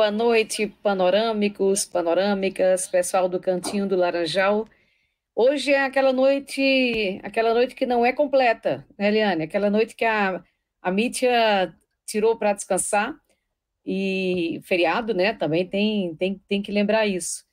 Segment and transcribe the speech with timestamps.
[0.00, 4.66] boa noite, panorâmicos, panorâmicas, pessoal do Cantinho do Laranjal.
[5.36, 9.42] Hoje é aquela noite, aquela noite que não é completa, né, Eliane?
[9.42, 10.42] Aquela noite que a,
[10.80, 10.90] a
[12.06, 13.14] tirou para descansar
[13.84, 15.34] e feriado, né?
[15.34, 17.44] Também tem, tem, tem que lembrar isso.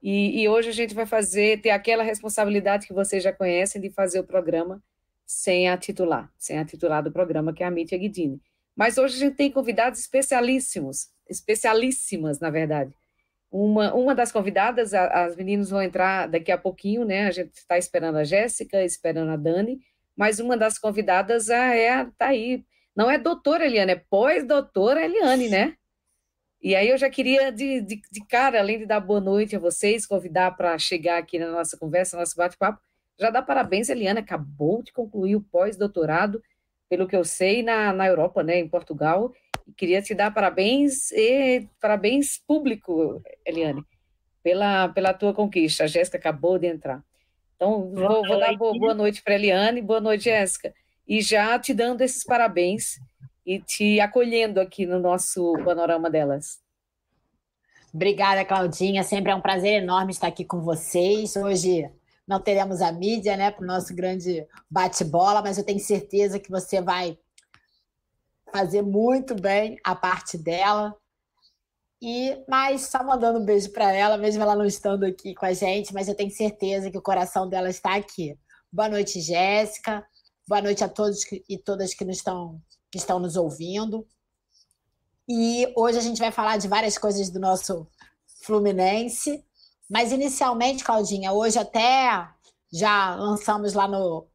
[0.00, 3.90] E, e, hoje a gente vai fazer, ter aquela responsabilidade que vocês já conhecem de
[3.90, 4.80] fazer o programa
[5.26, 8.40] sem a titular, sem a titular do programa, que é a Mítia Guidini.
[8.80, 12.96] Mas hoje a gente tem convidados especialíssimos, especialíssimas, na verdade.
[13.52, 17.26] Uma, uma das convidadas, a, as meninas vão entrar daqui a pouquinho, né?
[17.26, 19.80] A gente está esperando a Jéssica, esperando a Dani,
[20.16, 22.64] mas uma das convidadas é, tá aí.
[22.96, 25.74] Não é doutora Eliane, é pós-doutora Eliane, né?
[26.62, 29.58] E aí eu já queria, de, de, de cara, além de dar boa noite a
[29.58, 32.80] vocês, convidar para chegar aqui na nossa conversa, nosso bate-papo,
[33.18, 36.42] já dá parabéns, Eliane, acabou de concluir o pós-doutorado
[36.90, 39.32] pelo que eu sei, na, na Europa, né, em Portugal.
[39.66, 43.84] E queria te dar parabéns e parabéns público, Eliane,
[44.42, 45.84] pela, pela tua conquista.
[45.84, 47.02] A Jéssica acabou de entrar.
[47.54, 50.74] Então, vou, vou dar boa, boa noite para Eliane, boa noite, Jéssica.
[51.06, 52.98] E já te dando esses parabéns
[53.46, 56.60] e te acolhendo aqui no nosso panorama delas.
[57.94, 59.02] Obrigada, Claudinha.
[59.04, 61.36] Sempre é um prazer enorme estar aqui com vocês.
[61.36, 61.88] Hoje
[62.30, 66.48] não teremos a mídia, né, para o nosso grande bate-bola, mas eu tenho certeza que
[66.48, 67.18] você vai
[68.52, 70.94] fazer muito bem a parte dela.
[72.00, 75.52] E mas só mandando um beijo para ela, mesmo ela não estando aqui com a
[75.52, 78.38] gente, mas eu tenho certeza que o coração dela está aqui.
[78.72, 80.06] Boa noite, Jéssica.
[80.46, 84.06] Boa noite a todos e todas que, nos estão, que estão nos ouvindo.
[85.28, 87.88] E hoje a gente vai falar de várias coisas do nosso
[88.44, 89.44] Fluminense,
[89.90, 92.32] mas inicialmente, Claudinha, hoje até
[92.72, 94.28] já lançamos lá no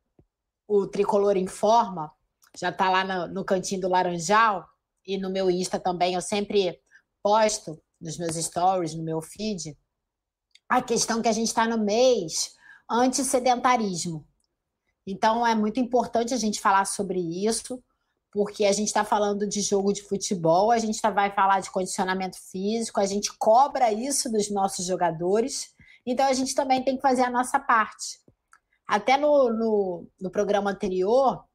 [0.67, 2.11] o Tricolor Informa,
[2.57, 4.67] já está lá no, no cantinho do Laranjal,
[5.05, 6.77] e no meu Insta também, eu sempre
[7.23, 9.77] posto nos meus stories, no meu feed,
[10.67, 12.55] a questão que a gente está no mês
[12.89, 14.27] anti-sedentarismo.
[15.07, 17.81] Então, é muito importante a gente falar sobre isso,
[18.35, 21.71] porque a gente está falando de jogo de futebol, a gente tá, vai falar de
[21.71, 25.73] condicionamento físico, a gente cobra isso dos nossos jogadores,
[26.05, 28.19] então a gente também tem que fazer a nossa parte.
[28.85, 31.45] Até no, no, no programa anterior,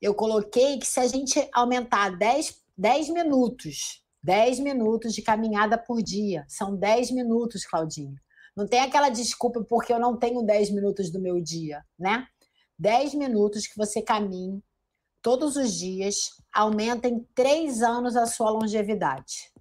[0.00, 6.02] eu coloquei que se a gente aumentar 10, 10 minutos, 10 minutos de caminhada por
[6.02, 8.18] dia, são 10 minutos, Claudinha.
[8.56, 12.26] Não tem aquela desculpa porque eu não tenho 10 minutos do meu dia, né?
[12.78, 14.62] 10 minutos que você caminhe
[15.22, 19.52] todos os dias, aumenta em três anos a sua longevidade.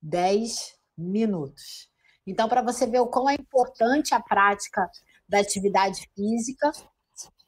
[0.00, 1.88] 10 minutos.
[2.26, 4.88] Então, para você ver o quão é importante a prática
[5.28, 6.70] da atividade física,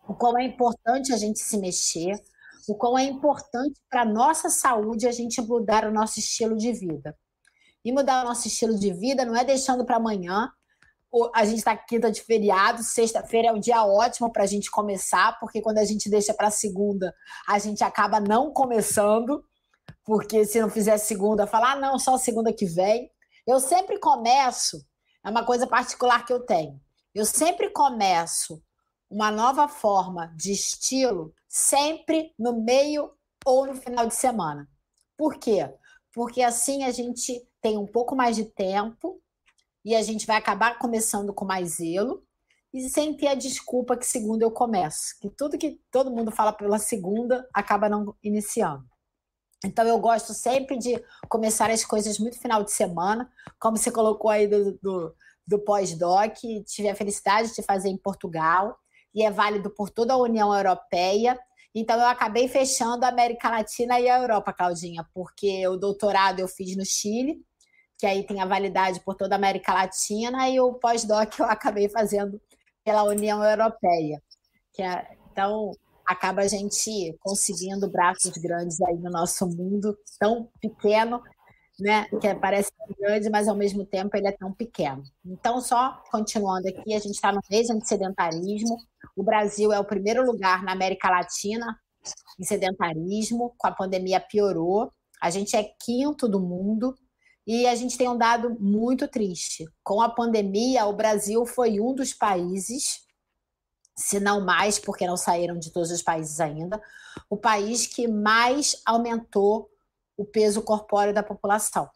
[0.08, 2.18] o quão é importante a gente se mexer,
[2.68, 6.72] o quão é importante para a nossa saúde a gente mudar o nosso estilo de
[6.72, 7.16] vida.
[7.84, 10.50] E mudar o nosso estilo de vida não é deixando para amanhã,
[11.34, 15.38] a gente está quinta de feriado, sexta-feira é um dia ótimo para a gente começar,
[15.40, 17.14] porque quando a gente deixa para segunda,
[17.48, 19.44] a gente acaba não começando,
[20.04, 23.10] porque se não fizer segunda, falar, ah, não, só segunda que vem.
[23.46, 24.84] Eu sempre começo,
[25.24, 26.80] é uma coisa particular que eu tenho,
[27.14, 28.62] eu sempre começo
[29.10, 33.10] uma nova forma de estilo sempre no meio
[33.44, 34.68] ou no final de semana.
[35.16, 35.68] Por quê?
[36.14, 39.20] Porque assim a gente tem um pouco mais de tempo
[39.84, 42.22] e a gente vai acabar começando com mais zelo
[42.72, 46.52] e sem ter a desculpa que segunda eu começo, que tudo que todo mundo fala
[46.52, 48.84] pela segunda acaba não iniciando.
[49.64, 54.30] Então eu gosto sempre de começar as coisas muito final de semana, como você colocou
[54.30, 55.14] aí do, do,
[55.46, 56.34] do pós-doc,
[56.66, 58.78] tive a felicidade de fazer em Portugal
[59.14, 61.38] e é válido por toda a União Europeia.
[61.74, 66.48] Então eu acabei fechando a América Latina e a Europa, Claudinha, porque o doutorado eu
[66.48, 67.44] fiz no Chile
[68.00, 71.86] que aí tem a validade por toda a América Latina, e o pós-doc eu acabei
[71.88, 72.40] fazendo
[72.82, 74.22] pela União Europeia.
[74.72, 75.72] Que é, então,
[76.06, 81.22] acaba a gente conseguindo braços grandes aí no nosso mundo tão pequeno,
[81.78, 82.06] né?
[82.20, 85.02] Que parece grande, mas ao mesmo tempo ele é tão pequeno.
[85.24, 88.76] Então, só continuando aqui, a gente está no mês de sedentarismo.
[89.14, 91.78] O Brasil é o primeiro lugar na América Latina
[92.38, 94.90] em sedentarismo, com a pandemia piorou.
[95.20, 96.94] A gente é quinto do mundo,
[97.46, 99.66] e a gente tem um dado muito triste.
[99.82, 103.00] Com a pandemia, o Brasil foi um dos países,
[103.96, 106.80] se não mais, porque não saíram de todos os países ainda,
[107.28, 109.70] o país que mais aumentou
[110.16, 111.88] o peso corpóreo da população.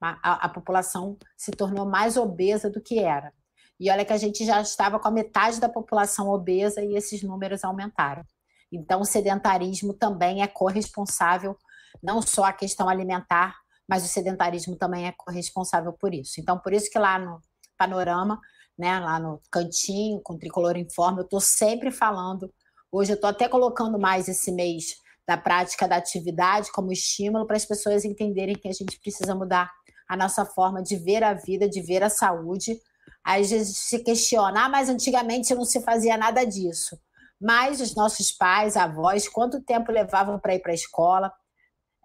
[0.00, 3.32] A, a, população se tornou mais obesa do que era.
[3.78, 7.22] E olha que a gente já estava com a metade da população obesa e esses
[7.22, 8.24] números aumentaram.
[8.72, 11.56] Então, o sedentarismo também é corresponsável,
[12.02, 13.59] não só a questão alimentar,
[13.90, 16.40] mas o sedentarismo também é responsável por isso.
[16.40, 17.42] Então, por isso que lá no
[17.76, 18.40] Panorama,
[18.78, 22.52] né, lá no cantinho, com tricolor informe, eu estou sempre falando.
[22.92, 24.94] Hoje eu estou até colocando mais esse mês
[25.26, 29.68] da prática da atividade como estímulo para as pessoas entenderem que a gente precisa mudar
[30.08, 32.80] a nossa forma de ver a vida, de ver a saúde.
[33.24, 36.96] A gente se questiona, ah, mas antigamente não se fazia nada disso.
[37.40, 41.32] Mas os nossos pais, avós, quanto tempo levavam para ir para a escola?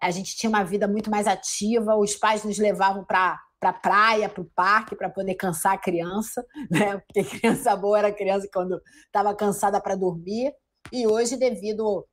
[0.00, 4.28] A gente tinha uma vida muito mais ativa, os pais nos levavam para para praia,
[4.28, 6.98] para o parque, para poder cansar a criança, né?
[6.98, 10.52] Porque criança boa era criança quando estava cansada para dormir.
[10.92, 12.06] E hoje, devido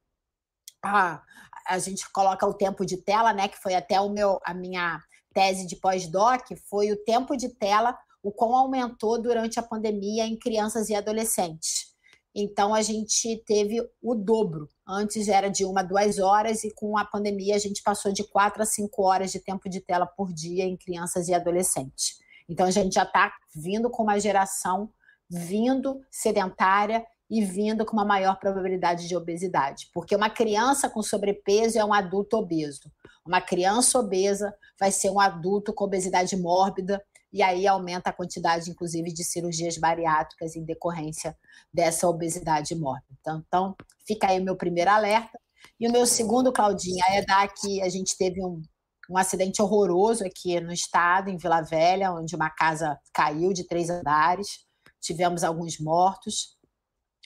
[0.83, 1.21] a
[1.65, 3.47] a gente coloca o tempo de tela, né?
[3.47, 4.99] Que foi até o meu a minha
[5.33, 10.37] tese de pós-doc, foi o tempo de tela, o quão aumentou durante a pandemia em
[10.37, 11.92] crianças e adolescentes.
[12.35, 14.67] Então a gente teve o dobro.
[14.87, 18.63] Antes era de uma, duas horas, e com a pandemia a gente passou de quatro
[18.63, 22.17] a cinco horas de tempo de tela por dia em crianças e adolescentes.
[22.49, 24.89] Então a gente já está vindo com uma geração
[25.29, 29.89] vindo sedentária e vindo com uma maior probabilidade de obesidade.
[29.93, 32.91] Porque uma criança com sobrepeso é um adulto obeso.
[33.25, 37.03] Uma criança obesa vai ser um adulto com obesidade mórbida,
[37.33, 41.35] e aí aumenta a quantidade, inclusive, de cirurgias bariátricas em decorrência
[41.73, 43.07] dessa obesidade mórbida.
[43.19, 43.75] Então, então
[44.05, 45.39] fica aí o meu primeiro alerta.
[45.79, 48.61] E o meu segundo, Claudinha, é dar que a gente teve um,
[49.09, 53.89] um acidente horroroso aqui no estado, em Vila Velha, onde uma casa caiu de três
[53.89, 54.59] andares,
[55.01, 56.55] tivemos alguns mortos.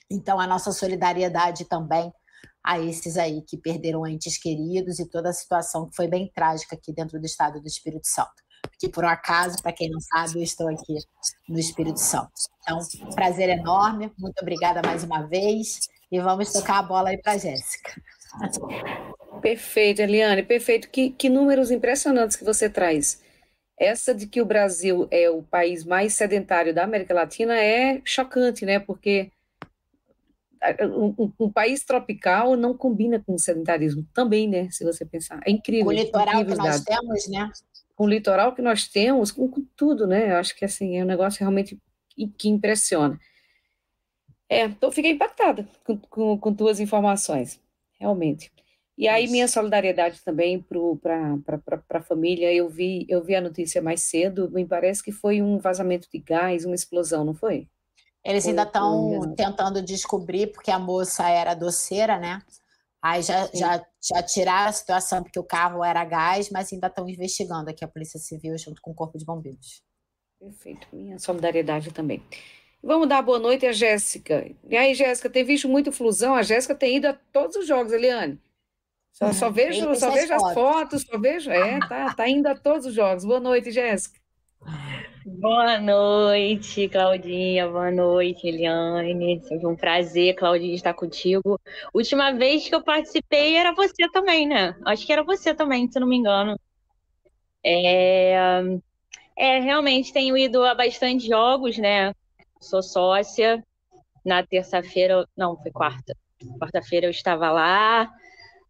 [0.10, 2.14] Então, a nossa solidariedade também
[2.64, 6.76] a esses aí que perderam entes queridos e toda a situação que foi bem trágica
[6.76, 8.47] aqui dentro do estado do Espírito Santo.
[8.80, 10.98] Que por um acaso, para quem não sabe, eu estou aqui
[11.50, 12.32] no Espírito Santo.
[12.62, 12.80] Então,
[13.16, 15.80] prazer enorme, muito obrigada mais uma vez
[16.12, 18.02] e vamos tocar a bola aí para a Jéssica.
[19.42, 20.90] Perfeito, Eliane, perfeito.
[20.90, 23.22] Que, que números impressionantes que você traz.
[23.78, 28.66] Essa de que o Brasil é o país mais sedentário da América Latina é chocante,
[28.66, 28.80] né?
[28.80, 29.32] Porque
[30.82, 34.70] um, um, país tropical não combina com o sedentarismo também, né?
[34.72, 35.40] Se você pensar.
[35.46, 35.88] É incrível.
[35.88, 37.52] O litoral que nós temos, né?
[37.98, 40.32] Com o litoral que nós temos, com, com, tudo, né?
[40.32, 41.78] Eu acho que assim, é um negócio realmente
[42.38, 43.20] que impressiona.
[44.48, 47.60] É, então fiquei impactada com, com, com tuas informações,
[48.00, 48.50] realmente.
[48.98, 49.32] E aí, Isso.
[49.32, 52.52] minha solidariedade também para a família.
[52.54, 56.20] Eu vi, eu vi a notícia mais cedo, me parece que foi um vazamento de
[56.20, 57.68] gás, uma explosão, não foi?
[58.24, 62.42] Eles ainda estão tentando descobrir, porque a moça era doceira, né?
[63.02, 67.08] Aí já, já, já tiraram a situação porque o carro era gás, mas ainda estão
[67.08, 69.84] investigando aqui a Polícia Civil junto com o Corpo de Bombeiros.
[70.40, 72.24] Perfeito, minha solidariedade também.
[72.82, 74.50] Vamos dar boa noite a Jéssica.
[74.70, 76.36] E aí, Jéssica, tem visto muito flusão?
[76.36, 78.40] A Jéssica tem ido a todos os jogos, Eliane.
[79.12, 81.50] Só, só vejo, só vejo as fotos, só vejo.
[81.50, 83.26] É, tá, tá indo a todos os jogos.
[83.26, 84.20] Boa noite, Jéssica.
[85.30, 87.68] Boa noite, Claudinha.
[87.68, 89.42] Boa noite, Eliane.
[89.42, 91.60] Sempre um prazer, Claudinha, estar contigo.
[91.94, 94.74] Última vez que eu participei era você também, né?
[94.86, 96.58] Acho que era você também, se não me engano.
[97.62, 98.62] É,
[99.38, 102.14] é realmente tenho ido a bastante jogos, né?
[102.62, 103.62] Sou sócia.
[104.26, 106.16] Na terça-feira, não, foi quarta.
[106.58, 108.10] Quarta-feira eu estava lá,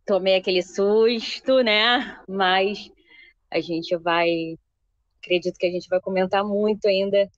[0.07, 2.19] tomei aquele susto, né?
[2.27, 2.91] Mas
[3.51, 4.57] a gente vai
[5.27, 7.29] acredito que a gente vai comentar muito ainda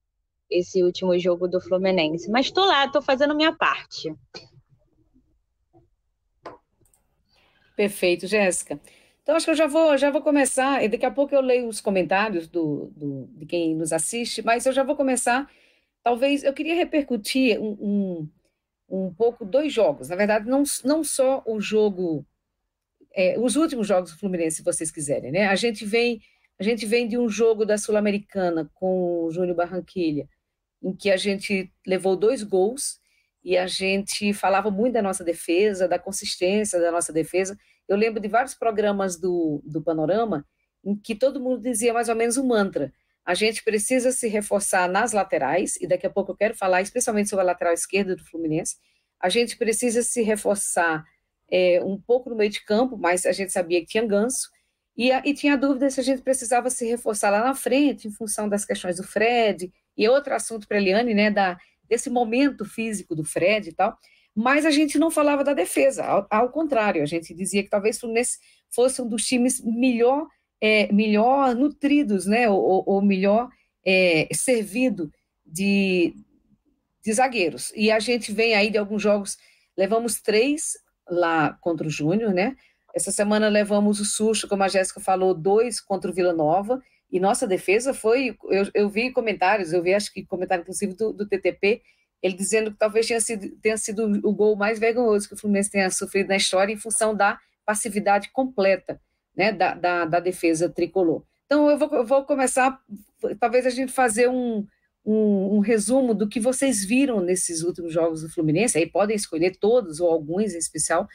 [0.50, 2.30] esse último jogo do Fluminense.
[2.30, 4.14] Mas estou lá, estou fazendo minha parte.
[7.76, 8.80] Perfeito, Jéssica.
[9.22, 11.68] Então, acho que eu já vou, já vou começar, e daqui a pouco eu leio
[11.68, 15.50] os comentários do, do, de quem nos assiste, mas eu já vou começar.
[16.04, 18.30] Talvez eu queria repercutir um, um,
[18.90, 20.10] um pouco dois jogos.
[20.10, 22.26] Na verdade, não, não só o jogo,
[23.14, 25.48] é, os últimos jogos do Fluminense, se vocês quiserem, né?
[25.48, 26.20] A gente vem
[26.60, 30.28] a gente vem de um jogo da Sul-Americana com o Júnior Barranquilha,
[30.84, 33.00] em que a gente levou dois gols
[33.44, 37.58] e a gente falava muito da nossa defesa, da consistência da nossa defesa.
[37.88, 40.46] Eu lembro de vários programas do, do Panorama
[40.84, 42.92] em que todo mundo dizia mais ou menos um mantra.
[43.26, 47.30] A gente precisa se reforçar nas laterais, e daqui a pouco eu quero falar especialmente
[47.30, 48.76] sobre a lateral esquerda do Fluminense.
[49.20, 51.06] A gente precisa se reforçar
[51.52, 54.50] é, um pouco no meio de campo, mas a gente sabia que tinha ganso.
[55.00, 58.50] E, e tinha dúvida se a gente precisava se reforçar lá na frente, em função
[58.50, 63.16] das questões do Fred, e outro assunto para a Eliane, né, da, desse momento físico
[63.16, 63.98] do Fred e tal,
[64.36, 67.98] mas a gente não falava da defesa, ao, ao contrário, a gente dizia que talvez
[67.98, 68.40] Fluminense
[68.70, 70.28] fosse um dos times melhor,
[70.60, 73.48] é, melhor nutridos, né, ou, ou melhor
[73.86, 75.10] é, servido
[75.46, 76.14] de,
[77.02, 77.72] de zagueiros.
[77.74, 79.38] E a gente vem aí de alguns jogos,
[79.78, 80.74] levamos três
[81.10, 82.58] lá contra o Júnior, né,
[82.96, 86.82] Essa semana levamos o susto, como a Jéssica falou, dois contra o Vila Nova,
[87.12, 88.38] e nossa defesa foi.
[88.50, 91.82] Eu, eu vi comentários, eu vi acho que comentário inclusive do, do TTP,
[92.22, 95.72] ele dizendo que talvez tenha sido, tenha sido o gol mais vergonhoso que o Fluminense
[95.72, 99.00] tenha sofrido na história em função da passividade completa
[99.36, 101.24] né, da, da, da defesa tricolor.
[101.46, 102.78] Então, eu vou, eu vou, começar,
[103.40, 104.66] talvez a gente fazer um,
[105.06, 109.56] um, um, resumo do que vocês viram nesses últimos jogos do Fluminense, aí podem escolher
[109.56, 111.08] todos ou alguns em especial,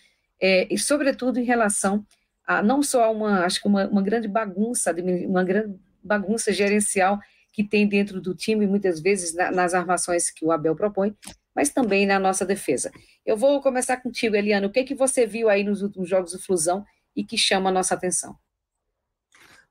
[0.47, 2.07] é, e sobretudo em relação
[2.47, 4.95] a não só uma, acho que uma, uma grande bagunça,
[5.27, 7.19] uma grande bagunça gerencial
[7.51, 11.17] que tem dentro do time, muitas vezes na, nas armações que o Abel propõe,
[11.55, 12.93] mas também na nossa defesa.
[13.25, 14.67] Eu vou começar contigo, Eliana.
[14.67, 16.85] O que, é que você viu aí nos últimos jogos do Flusão
[17.17, 18.37] e que chama a nossa atenção?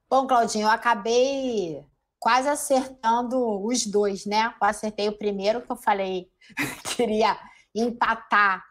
[0.10, 1.86] Bom, Claudinho, eu acabei
[2.18, 4.46] quase acertando os dois, né?
[4.60, 6.32] Eu acertei o primeiro que eu falei
[6.98, 7.38] queria
[7.76, 8.64] empatar.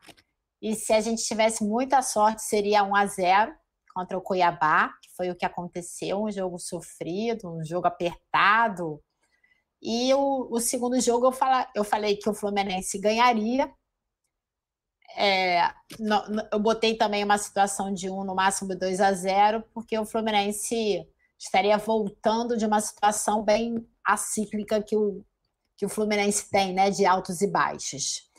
[0.63, 3.53] E se a gente tivesse muita sorte, seria 1 a 0
[3.93, 9.03] contra o Cuiabá, que foi o que aconteceu, um jogo sofrido, um jogo apertado.
[9.83, 13.69] E o, o segundo jogo eu, fala, eu falei que o Fluminense ganharia.
[15.17, 19.65] É, no, no, eu botei também uma situação de 1 no máximo 2 a 0,
[19.75, 21.05] porque o Fluminense
[21.37, 25.25] estaria voltando de uma situação bem acíclica que o,
[25.77, 28.31] que o Fluminense tem, né, de altos e baixos.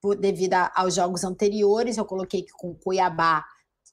[0.00, 3.44] Por, devido aos jogos anteriores, eu coloquei que com Cuiabá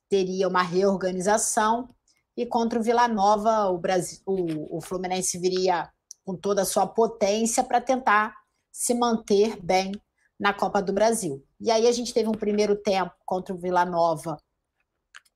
[0.10, 1.90] teria uma reorganização
[2.36, 5.92] e contra o Vila Nova o, Brasil, o, o Fluminense viria
[6.24, 8.36] com toda a sua potência para tentar
[8.72, 9.92] se manter bem
[10.40, 11.44] na Copa do Brasil.
[11.60, 14.38] E aí a gente teve um primeiro tempo contra o Vila Nova.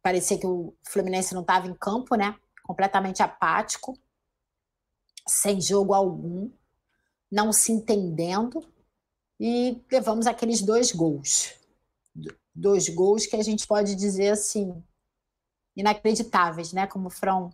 [0.01, 2.35] Parecia que o Fluminense não estava em campo, né?
[2.63, 3.97] Completamente apático,
[5.27, 6.51] sem jogo algum,
[7.31, 8.63] não se entendendo.
[9.43, 11.59] E levamos aqueles dois gols
[12.53, 14.81] dois gols que a gente pode dizer assim
[15.75, 17.49] inacreditáveis, né, como foram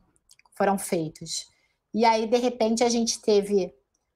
[0.56, 1.48] foram feitos.
[1.94, 3.74] E aí de repente a gente teve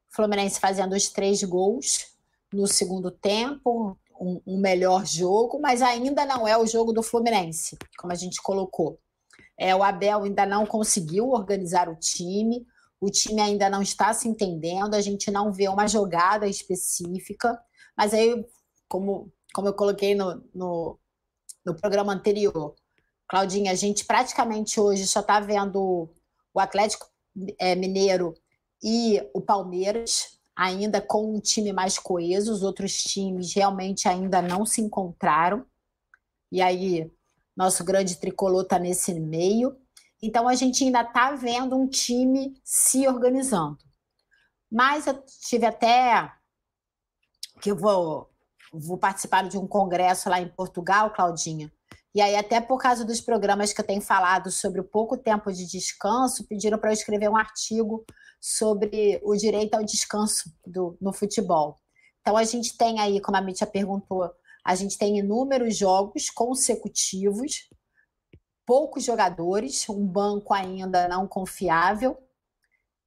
[0.09, 2.07] Fluminense fazendo os três gols
[2.51, 7.77] no segundo tempo, um, um, melhor jogo, mas ainda não é o jogo do Fluminense,
[7.97, 8.99] como a gente colocou.
[9.57, 12.65] É, o Abel ainda não conseguiu organizar o time,
[13.01, 17.60] o time ainda não está se entendendo, a gente não vê uma jogada específica,
[17.98, 18.46] mas aí,
[18.88, 21.00] como como eu coloquei no, no,
[21.65, 22.75] no programa anterior,
[23.27, 26.10] Claudinha, a gente praticamente hoje só está vendo
[26.53, 27.08] o Atlético
[27.60, 28.34] é, Mineiro
[28.84, 34.65] e o Palmeiras, ainda com um time mais coeso, os outros times realmente ainda não
[34.65, 35.65] se encontraram.
[36.51, 37.10] E aí,
[37.55, 39.77] nosso grande tricolor está nesse meio.
[40.21, 43.77] Então, a gente ainda está vendo um time se organizando.
[44.71, 46.31] Mas eu tive até
[47.61, 48.31] que eu vou
[48.71, 51.71] vou participar de um congresso lá em Portugal, Claudinha.
[52.13, 55.51] E aí, até por causa dos programas que eu tenho falado sobre o pouco tempo
[55.51, 58.05] de descanso, pediram para eu escrever um artigo
[58.39, 61.77] sobre o direito ao descanso do, no futebol.
[62.19, 64.29] Então, a gente tem aí, como a Mítia perguntou,
[64.65, 67.69] a gente tem inúmeros jogos consecutivos,
[68.71, 72.17] poucos jogadores, um banco ainda não confiável,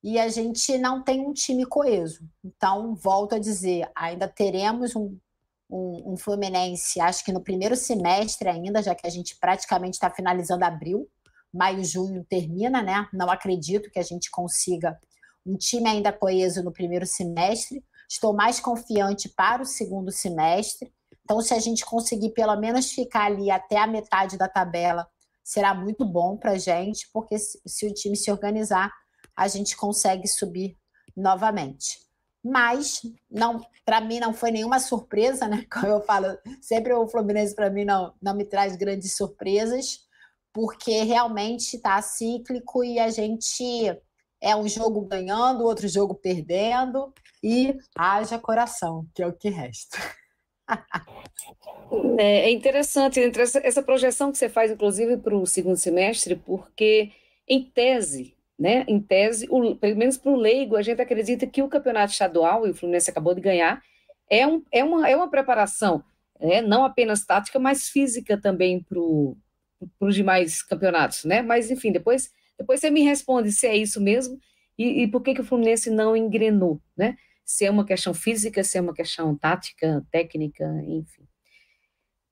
[0.02, 2.20] e a gente não tem um time coeso.
[2.44, 5.18] Então, volto a dizer, ainda teremos um
[5.70, 10.10] um, um Fluminense, acho que no primeiro semestre ainda, já que a gente praticamente está
[10.10, 11.08] finalizando abril,
[11.50, 13.08] maio, junho termina, né?
[13.10, 15.00] Não acredito que a gente consiga
[15.46, 17.82] um time ainda coeso no primeiro semestre.
[18.06, 20.92] Estou mais confiante para o segundo semestre.
[21.24, 25.08] Então, se a gente conseguir pelo menos ficar ali até a metade da tabela,
[25.44, 28.90] será muito bom para a gente, porque se, se o time se organizar,
[29.36, 30.76] a gente consegue subir
[31.16, 32.04] novamente
[32.44, 35.64] mas não, para mim não foi nenhuma surpresa, né?
[35.72, 36.26] Como eu falo,
[36.60, 40.00] sempre o Fluminense para mim não, não me traz grandes surpresas,
[40.52, 43.64] porque realmente está cíclico e a gente
[44.42, 49.98] é um jogo ganhando, outro jogo perdendo e haja coração, que é o que resta.
[52.18, 53.20] É, é interessante
[53.62, 57.12] essa projeção que você faz, inclusive, para o segundo semestre, porque,
[57.48, 58.84] em tese, né?
[58.88, 62.66] Em tese, o, pelo menos para o leigo, a gente acredita que o campeonato estadual,
[62.66, 63.82] e o Fluminense acabou de ganhar,
[64.28, 66.02] é, um, é, uma, é uma preparação,
[66.40, 66.60] né?
[66.60, 68.98] não apenas tática, mas física também para
[70.00, 71.42] os demais campeonatos, né?
[71.42, 74.38] Mas, enfim, depois, depois você me responde se é isso mesmo
[74.78, 77.16] e, e por que, que o Fluminense não engrenou, né?
[77.44, 81.26] Se é uma questão física, se é uma questão tática, técnica, enfim.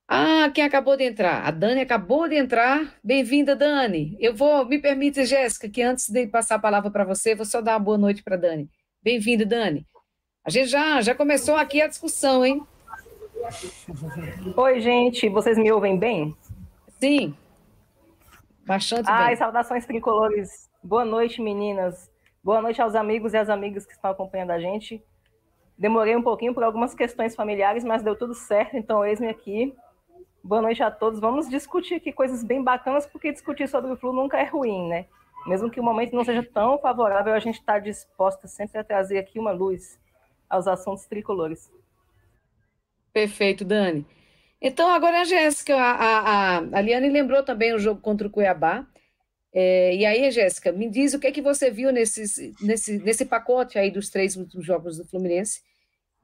[0.09, 1.47] Ah, quem acabou de entrar?
[1.47, 2.99] A Dani acabou de entrar.
[3.03, 4.17] Bem-vinda, Dani.
[4.21, 7.61] Eu vou, me permite, Jéssica, que antes de passar a palavra para você, vou só
[7.61, 8.69] dar uma boa noite para Dani.
[9.03, 9.87] Bem-vinda, Dani.
[10.45, 12.63] A gente já, já começou aqui a discussão, hein?
[14.57, 15.29] Oi, gente.
[15.29, 16.37] Vocês me ouvem bem?
[17.01, 17.35] Sim.
[18.67, 19.37] Bastante Ai, bem.
[19.37, 20.71] saudações tricolores.
[20.83, 22.12] Boa noite, meninas.
[22.45, 25.01] Boa noite aos amigos e às amigas que estão acompanhando a gente.
[25.79, 29.73] Demorei um pouquinho por algumas questões familiares, mas deu tudo certo, então eis-me aqui.
[30.43, 31.21] Boa noite a todos.
[31.21, 35.07] Vamos discutir aqui coisas bem bacanas, porque discutir sobre o Flu nunca é ruim, né?
[35.47, 39.19] Mesmo que o momento não seja tão favorável, a gente está disposta sempre a trazer
[39.19, 40.01] aqui uma luz
[40.51, 41.71] aos assuntos tricolores.
[43.13, 44.05] Perfeito, Dani.
[44.61, 48.85] Então, agora a Jéssica, a, a, a Liane lembrou também o jogo contra o Cuiabá.
[49.55, 53.27] É, e aí, Jéssica, me diz o que é que você viu nesse, nesse, nesse
[53.27, 55.61] pacote aí dos três últimos jogos do Fluminense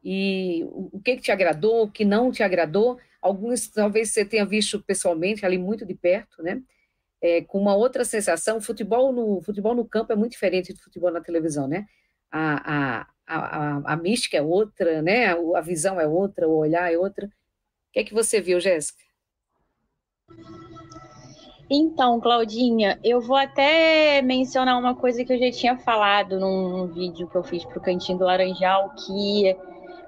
[0.02, 2.99] e o, o que, que te agradou, o que não te agradou.
[3.20, 6.62] Alguns talvez você tenha visto pessoalmente ali muito de perto, né?
[7.20, 8.61] É, com uma outra sensação.
[8.61, 11.87] Futebol no, futebol no campo é muito diferente do futebol na televisão, né?
[12.30, 15.26] A, a, a, a, mística é outra, né?
[15.26, 17.26] A, visão é outra, o olhar é outra.
[17.26, 17.30] O
[17.92, 19.02] que é que você viu, Jéssica?
[21.70, 27.28] Então, Claudinha, eu vou até mencionar uma coisa que eu já tinha falado num vídeo
[27.28, 29.54] que eu fiz para o Cantinho do Laranjal, que,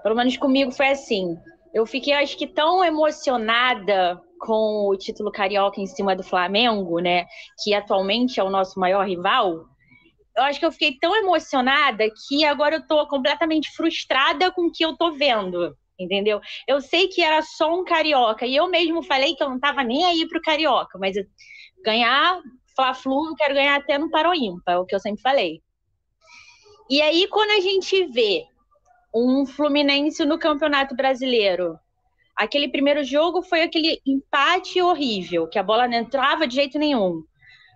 [0.03, 1.37] pelo menos comigo, foi assim.
[1.75, 7.27] Eu fiquei, acho que, tão emocionada com o título carioca em cima do Flamengo, né?
[7.63, 9.67] Que atualmente é o nosso maior rival.
[10.35, 14.73] Eu acho que eu fiquei tão emocionada que agora eu tô completamente frustrada com o
[14.73, 16.41] que eu tô vendo entendeu?
[16.67, 19.83] Eu sei que era só um carioca, e eu mesmo falei que eu não tava
[19.83, 21.17] nem aí pro carioca, mas
[21.85, 22.41] ganhar
[22.75, 25.61] Fla-Flu eu quero ganhar até no Paroímpa, é o que eu sempre falei.
[26.89, 28.45] E aí, quando a gente vê
[29.15, 31.79] um Fluminense no Campeonato Brasileiro,
[32.35, 37.23] aquele primeiro jogo foi aquele empate horrível, que a bola não entrava de jeito nenhum.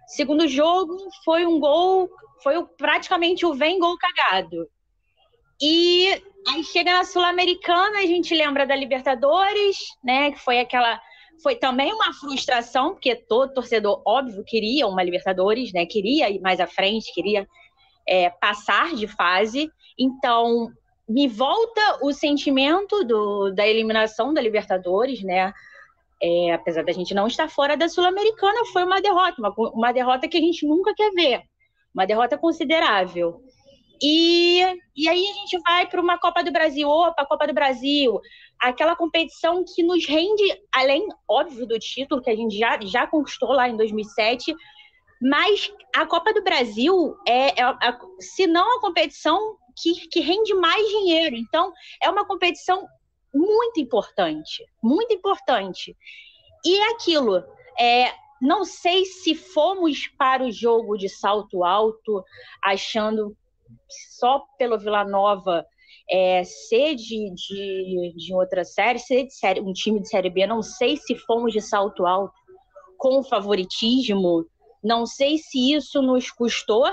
[0.06, 2.08] Segundo jogo foi um gol,
[2.42, 4.68] foi praticamente o vem gol cagado.
[5.60, 10.32] E Aí chega na Sul-Americana, a gente lembra da Libertadores, né?
[10.32, 11.00] Que foi aquela.
[11.42, 15.84] Foi também uma frustração, porque todo torcedor, óbvio, queria uma Libertadores, né?
[15.86, 17.46] Queria ir mais à frente, queria
[18.06, 19.68] é, passar de fase.
[19.98, 20.70] Então,
[21.08, 25.52] me volta o sentimento do, da eliminação da Libertadores, né?
[26.22, 30.28] É, apesar da gente não estar fora da Sul-Americana, foi uma derrota, uma, uma derrota
[30.28, 31.42] que a gente nunca quer ver,
[31.92, 33.42] uma derrota considerável.
[34.02, 34.60] E,
[34.96, 38.20] e aí a gente vai para uma Copa do Brasil, opa, Copa do Brasil,
[38.60, 43.52] aquela competição que nos rende, além, óbvio, do título que a gente já, já conquistou
[43.52, 44.54] lá em 2007,
[45.20, 50.54] mas a Copa do Brasil é, é a, se não a competição que, que rende
[50.54, 51.36] mais dinheiro.
[51.36, 52.86] Então, é uma competição
[53.32, 55.96] muito importante, muito importante.
[56.64, 57.42] E é aquilo,
[57.78, 62.24] é, não sei se fomos para o jogo de salto alto,
[62.62, 63.36] achando
[64.18, 65.64] só pelo Vila Nova
[66.10, 70.46] é, ser de, de, de outra série, ser de série, um time de Série B,
[70.46, 72.34] não sei se fomos de salto alto
[72.96, 74.46] com favoritismo,
[74.82, 76.86] não sei se isso nos custou,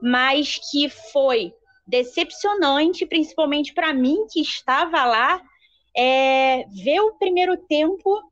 [0.00, 1.52] mas que foi
[1.86, 5.42] decepcionante, principalmente para mim que estava lá,
[5.96, 8.22] é, ver o primeiro tempo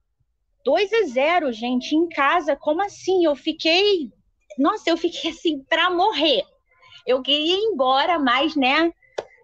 [0.65, 3.25] 2 a 0, gente, em casa, como assim?
[3.25, 4.13] Eu fiquei,
[4.59, 6.45] nossa, eu fiquei assim para morrer
[7.07, 8.93] eu queria ir embora, mas, né,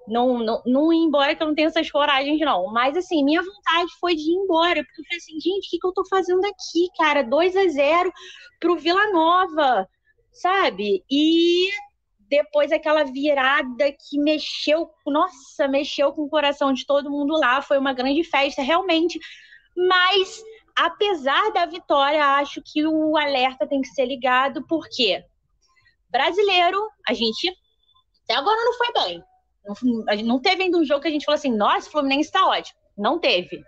[0.07, 2.67] não, não, não ir embora que eu não tenho essas coragens, não.
[2.73, 5.79] Mas, assim, minha vontade foi de ir embora, porque eu falei assim, gente, o que,
[5.79, 7.23] que eu tô fazendo aqui, cara?
[7.23, 8.13] 2 a 0
[8.61, 9.89] pro Vila Nova,
[10.33, 11.03] sabe?
[11.11, 11.71] E
[12.29, 17.79] depois aquela virada que mexeu, nossa, mexeu com o coração de todo mundo lá, foi
[17.79, 19.19] uma grande festa, realmente.
[19.77, 20.43] Mas,
[20.77, 25.25] apesar da vitória, acho que o alerta tem que ser ligado, por quê?
[26.15, 27.53] Brasileiro, a gente
[28.23, 29.25] até agora não foi bem.
[29.65, 32.47] Não, não teve ainda um jogo que a gente falou assim, nossa, o Fluminense está
[32.47, 32.79] ótimo.
[32.97, 33.65] Não teve.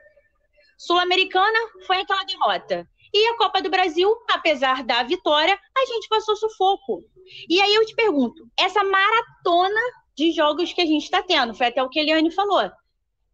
[0.78, 2.88] Sul-Americana foi aquela derrota.
[3.12, 7.02] E a Copa do Brasil, apesar da vitória, a gente passou sufoco.
[7.48, 9.80] E aí eu te pergunto, essa maratona
[10.16, 12.70] de jogos que a gente está tendo, foi até o que a Eliane falou.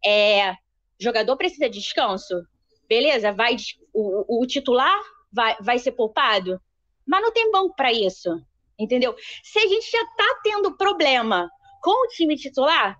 [0.03, 0.55] É,
[0.99, 2.33] jogador precisa de descanso?
[2.89, 3.57] Beleza, vai
[3.93, 4.99] o, o titular
[5.31, 6.59] vai, vai ser poupado?
[7.05, 8.41] Mas não tem banco para isso
[8.83, 9.15] entendeu?
[9.43, 11.49] Se a gente já está tendo problema
[11.81, 12.97] com o time titular,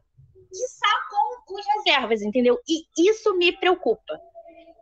[0.51, 2.59] está com os reservas, entendeu?
[2.67, 4.19] E isso me preocupa.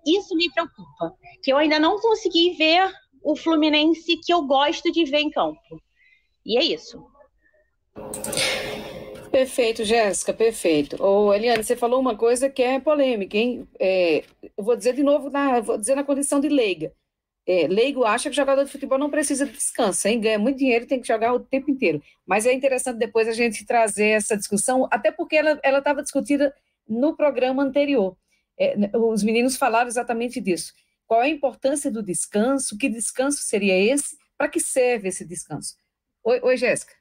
[0.05, 1.15] Isso me preocupa.
[1.43, 2.91] Que eu ainda não consegui ver
[3.23, 5.81] o Fluminense que eu gosto de ver em campo.
[6.45, 7.05] E é isso.
[9.31, 11.01] Perfeito, Jéssica, perfeito.
[11.01, 13.67] Ô, Eliane, você falou uma coisa que é polêmica, hein?
[13.79, 14.23] É,
[14.57, 16.93] eu vou dizer de novo, na, vou dizer na condição de leiga
[17.51, 20.21] é, leigo acha que jogador de futebol não precisa de descanso, hein?
[20.21, 22.01] ganha muito dinheiro tem que jogar o tempo inteiro.
[22.25, 26.55] Mas é interessante depois a gente trazer essa discussão, até porque ela estava discutida
[26.87, 28.15] no programa anterior.
[28.57, 30.73] É, os meninos falaram exatamente disso.
[31.05, 32.77] Qual a importância do descanso?
[32.77, 34.17] Que descanso seria esse?
[34.37, 35.75] Para que serve esse descanso?
[36.23, 36.93] Oi, oi Jéssica.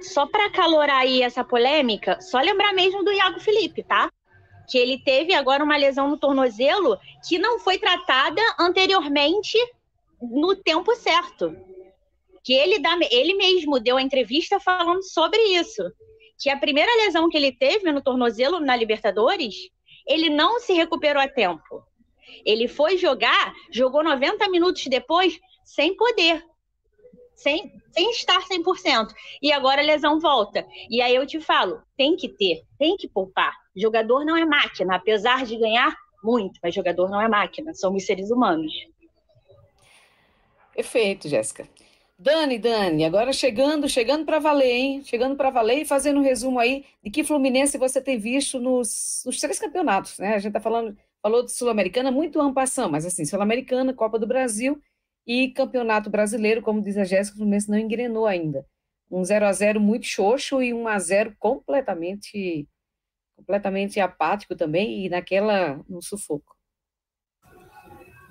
[0.00, 4.10] Só para calorar aí essa polêmica, só lembrar mesmo do Iago Felipe, tá?
[4.72, 9.58] Que ele teve agora uma lesão no tornozelo que não foi tratada anteriormente
[10.18, 11.54] no tempo certo.
[12.42, 15.82] Que ele, dá, ele mesmo deu a entrevista falando sobre isso.
[16.40, 19.54] Que a primeira lesão que ele teve no tornozelo na Libertadores,
[20.08, 21.84] ele não se recuperou a tempo.
[22.42, 26.42] Ele foi jogar, jogou 90 minutos depois, sem poder
[27.42, 29.08] sem, sem estar 100%.
[29.42, 30.66] E agora a lesão volta.
[30.88, 33.52] E aí eu te falo, tem que ter, tem que poupar.
[33.76, 38.30] Jogador não é máquina, apesar de ganhar muito, mas jogador não é máquina, somos seres
[38.30, 38.72] humanos.
[40.74, 41.68] Perfeito, Jéssica.
[42.18, 45.02] Dani, Dani, agora chegando, chegando para valer, hein?
[45.04, 49.24] Chegando para valer e fazendo um resumo aí de que Fluminense você tem visto nos,
[49.26, 50.34] nos três campeonatos, né?
[50.34, 54.80] A gente tá falando, falou de Sul-Americana, muito ampassão, mas assim, Sul-Americana, Copa do Brasil
[55.26, 58.66] e Campeonato Brasileiro, como diz a Jéssica, o Fluminense não engrenou ainda.
[59.10, 62.68] Um 0 a 0 muito xoxo e um a 0 completamente
[63.36, 66.56] completamente apático também e naquela no sufoco.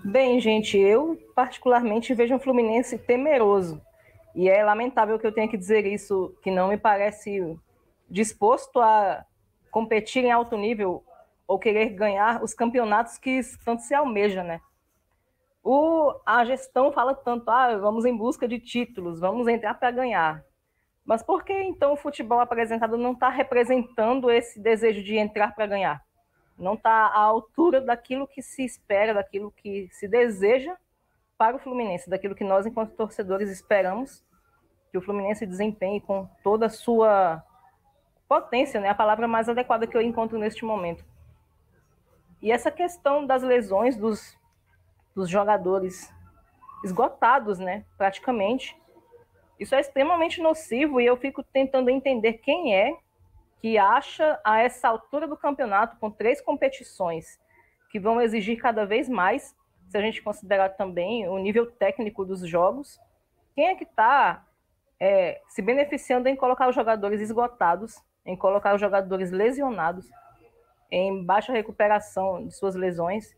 [0.03, 3.81] Bem, gente, eu particularmente vejo um Fluminense temeroso.
[4.33, 7.55] E é lamentável que eu tenha que dizer isso, que não me parece
[8.09, 9.25] disposto a
[9.69, 11.03] competir em alto nível
[11.47, 14.59] ou querer ganhar os campeonatos que tanto se almeja, né?
[15.63, 20.43] O, a gestão fala tanto, ah, vamos em busca de títulos, vamos entrar para ganhar.
[21.05, 25.67] Mas por que então o futebol apresentado não está representando esse desejo de entrar para
[25.67, 26.03] ganhar?
[26.57, 30.75] Não está à altura daquilo que se espera, daquilo que se deseja
[31.37, 34.23] para o Fluminense, daquilo que nós, enquanto torcedores, esperamos
[34.91, 37.43] que o Fluminense desempenhe com toda a sua
[38.27, 38.89] potência, né?
[38.89, 41.03] a palavra mais adequada que eu encontro neste momento.
[42.41, 44.37] E essa questão das lesões dos
[45.15, 46.13] dos jogadores
[46.83, 48.75] esgotados, né, praticamente.
[49.59, 52.95] Isso é extremamente nocivo e eu fico tentando entender quem é
[53.59, 57.39] que acha a essa altura do campeonato, com três competições
[57.91, 59.55] que vão exigir cada vez mais,
[59.87, 62.99] se a gente considerar também o nível técnico dos jogos,
[63.53, 64.47] quem é que está
[64.99, 70.09] é, se beneficiando em colocar os jogadores esgotados, em colocar os jogadores lesionados,
[70.89, 73.35] em baixa recuperação de suas lesões,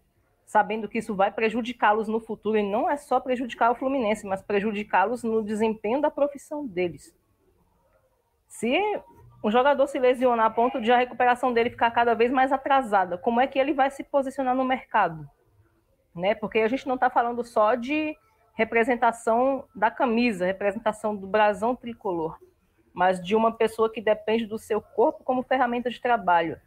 [0.54, 4.44] sabendo que isso vai prejudicá-los no futuro, e não é só prejudicar o Fluminense, mas
[4.44, 7.12] prejudicá-los no desempenho da profissão deles.
[8.48, 8.80] Se
[9.44, 13.18] um jogador se lesionar a ponto de a recuperação dele ficar cada vez mais atrasada,
[13.18, 15.28] como é que ele vai se posicionar no mercado?
[16.14, 16.36] Né?
[16.36, 18.16] Porque a gente não está falando só de
[18.54, 22.38] representação da camisa, representação do brasão tricolor,
[22.94, 26.62] mas de uma pessoa que depende do seu corpo como ferramenta de trabalho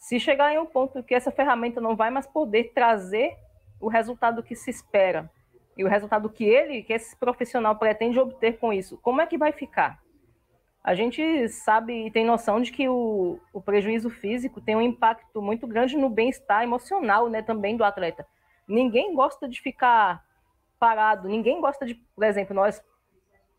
[0.00, 3.36] se chegar em um ponto que essa ferramenta não vai mais poder trazer
[3.78, 5.30] o resultado que se espera
[5.76, 9.36] e o resultado que ele, que esse profissional pretende obter com isso, como é que
[9.36, 10.00] vai ficar?
[10.82, 15.42] A gente sabe e tem noção de que o, o prejuízo físico tem um impacto
[15.42, 18.26] muito grande no bem-estar emocional né, também do atleta.
[18.66, 20.24] Ninguém gosta de ficar
[20.78, 22.82] parado, ninguém gosta de, por exemplo, nós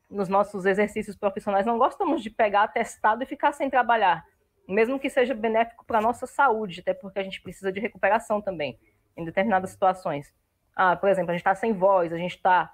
[0.09, 4.25] nos nossos exercícios profissionais não gostamos de pegar atestado e ficar sem trabalhar
[4.67, 8.41] mesmo que seja benéfico para a nossa saúde, até porque a gente precisa de recuperação
[8.41, 8.79] também,
[9.17, 10.33] em determinadas situações.
[10.75, 12.73] Ah, por exemplo, a gente está sem voz, a gente está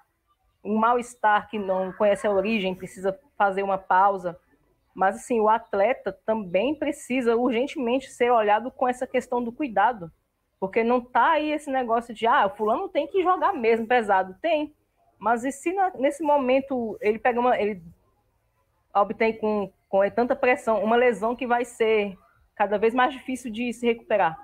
[0.63, 4.39] um mal-estar que não conhece a origem, precisa fazer uma pausa.
[4.93, 10.11] Mas, assim, o atleta também precisa urgentemente ser olhado com essa questão do cuidado.
[10.59, 14.35] Porque não está aí esse negócio de, ah, o fulano tem que jogar mesmo pesado.
[14.41, 14.75] Tem.
[15.19, 17.59] Mas e se na, nesse momento ele pega uma.
[17.59, 17.81] ele
[18.93, 22.17] obtém com com tanta pressão, uma lesão que vai ser
[22.55, 24.37] cada vez mais difícil de se recuperar.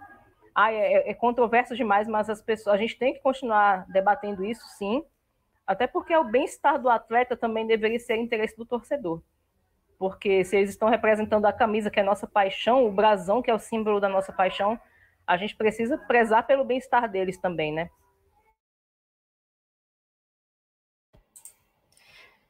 [0.56, 4.63] Ah, é, é controverso demais, mas as pessoas, a gente tem que continuar debatendo isso,
[4.77, 5.03] sim,
[5.65, 9.21] até porque o bem-estar do atleta também deveria ser interesse do torcedor.
[9.97, 13.49] Porque se eles estão representando a camisa, que é a nossa paixão, o brasão, que
[13.49, 14.79] é o símbolo da nossa paixão,
[15.25, 17.89] a gente precisa prezar pelo bem-estar deles também, né?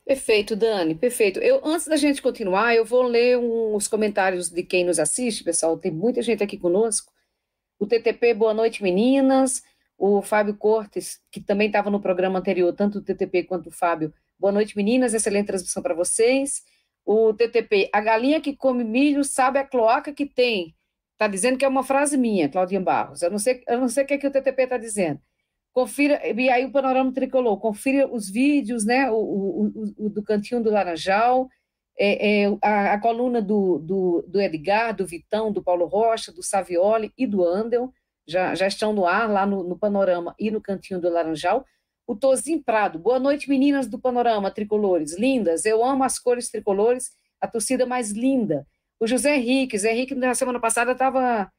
[0.05, 1.39] Perfeito, Dani, perfeito.
[1.39, 5.77] Eu, antes da gente continuar, eu vou ler os comentários de quem nos assiste, pessoal.
[5.77, 7.11] Tem muita gente aqui conosco.
[7.79, 9.63] O TTP, boa noite, meninas.
[9.97, 14.13] O Fábio Cortes, que também estava no programa anterior, tanto o TTP quanto o Fábio.
[14.37, 15.13] Boa noite, meninas.
[15.13, 16.63] Excelente transmissão para vocês.
[17.05, 20.75] O TTP, a galinha que come milho sabe a cloaca que tem.
[21.13, 23.21] Está dizendo que é uma frase minha, Claudinha Barros.
[23.21, 25.21] Eu não sei, eu não sei o que, é que o TTP está dizendo
[25.73, 30.61] confira, e aí o Panorama Tricolor, confira os vídeos, né, o, o, o do Cantinho
[30.61, 31.49] do Laranjal,
[31.97, 36.43] é, é, a, a, coluna do, do, do, Edgar, do Vitão, do Paulo Rocha, do
[36.43, 37.91] Savioli e do Andel,
[38.27, 41.65] já, já estão no ar lá no, no Panorama e no Cantinho do Laranjal.
[42.07, 47.11] O Tozin Prado, boa noite, meninas do Panorama Tricolores, lindas, eu amo as cores tricolores,
[47.39, 48.65] a torcida mais linda.
[48.99, 51.51] O José Henrique, José Henrique, na semana passada, estava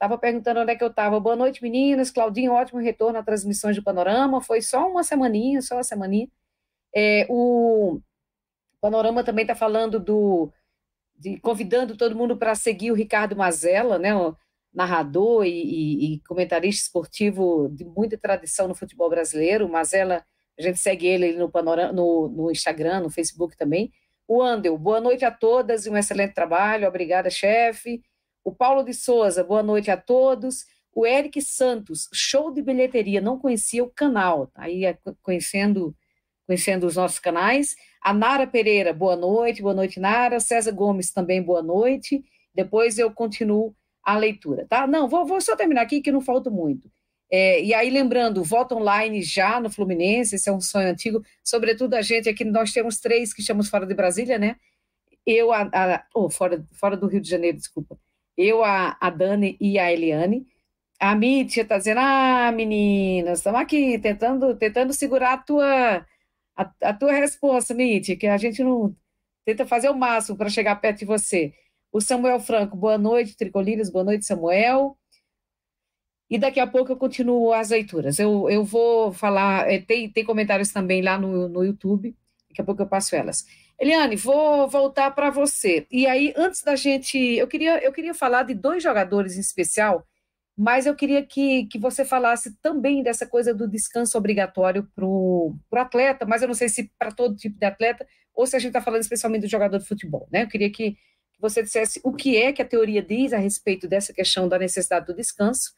[0.00, 1.20] tava perguntando onde é que eu estava.
[1.20, 5.76] Boa noite, meninas, Claudinho, ótimo retorno à transmissões do Panorama, foi só uma semaninha, só
[5.76, 6.26] uma semaninha.
[6.96, 8.00] É, o
[8.80, 10.50] Panorama também está falando do,
[11.14, 14.34] de, convidando todo mundo para seguir o Ricardo Mazella, né, o
[14.72, 19.66] narrador e, e, e, comentarista esportivo de muita tradição no futebol brasileiro.
[19.66, 20.24] O Mazella,
[20.58, 23.92] a gente segue ele no, panorama, no, no Instagram, no Facebook também.
[24.26, 26.88] O Andel, boa noite a todas e um excelente trabalho.
[26.88, 28.02] Obrigada, chefe.
[28.42, 30.64] O Paulo de Souza, boa noite a todos.
[30.92, 35.94] O Eric Santos, show de bilheteria, não conhecia o canal, tá aí é, conhecendo,
[36.46, 37.76] conhecendo os nossos canais.
[38.02, 40.40] A Nara Pereira, boa noite, boa noite, Nara.
[40.40, 42.24] César Gomes também, boa noite.
[42.54, 44.86] Depois eu continuo a leitura, tá?
[44.86, 46.90] Não, vou, vou só terminar aqui que não falta muito.
[47.30, 51.94] É, e aí, lembrando, voto online já no Fluminense, esse é um sonho antigo, sobretudo
[51.94, 54.56] a gente aqui, nós temos três que chamamos fora de Brasília, né?
[55.24, 57.96] Eu, a, a oh, fora, fora do Rio de Janeiro, desculpa.
[58.40, 60.46] Eu, a, a Dani e a Eliane.
[61.00, 66.06] A Mítia está dizendo, ah, meninas, estamos aqui tentando, tentando segurar a tua
[66.60, 68.94] a, a tua resposta, Mitty, que a gente não
[69.44, 71.54] tenta fazer o máximo para chegar perto de você.
[71.92, 74.96] O Samuel Franco, boa noite, Tricolírios, boa noite, Samuel.
[76.28, 78.18] E daqui a pouco eu continuo as leituras.
[78.18, 82.16] Eu, eu vou falar, é, tem, tem comentários também lá no, no YouTube,
[82.50, 83.46] daqui a pouco eu passo elas.
[83.78, 85.86] Eliane, vou voltar para você.
[85.90, 87.16] E aí, antes da gente.
[87.18, 90.06] Eu queria, eu queria falar de dois jogadores em especial
[90.62, 95.56] mas eu queria que, que você falasse também dessa coisa do descanso obrigatório para o
[95.72, 98.68] atleta, mas eu não sei se para todo tipo de atleta, ou se a gente
[98.68, 100.42] está falando especialmente do jogador de futebol, né?
[100.42, 100.98] Eu queria que,
[101.40, 105.06] você dissesse o que é que a teoria diz a respeito dessa questão da necessidade
[105.06, 105.72] do descanso,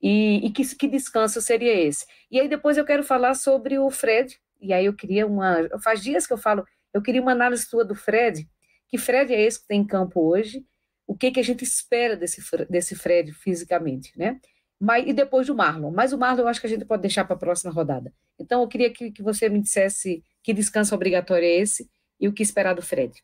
[0.00, 2.06] e, e que, que descanso seria esse.
[2.30, 5.68] E aí depois eu quero falar sobre o Fred, e aí eu queria uma.
[5.82, 8.48] Faz dias que eu falo, eu queria uma análise sua do Fred,
[8.88, 10.64] que Fred é esse que tem em campo hoje,
[11.06, 14.40] o que, que a gente espera desse, desse Fred fisicamente, né?
[14.78, 15.90] Mas, e depois do Marlon.
[15.90, 18.12] Mas o Marlon eu acho que a gente pode deixar para a próxima rodada.
[18.38, 21.88] Então eu queria que, que você me dissesse que descanso obrigatório é esse
[22.20, 23.22] e o que esperar do Fred.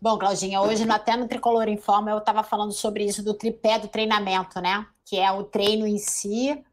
[0.00, 3.88] Bom, Claudinha, hoje até no Tricolor Informa eu estava falando sobre isso do tripé do
[3.88, 4.86] treinamento, né?
[5.04, 6.64] Que é o treino em si,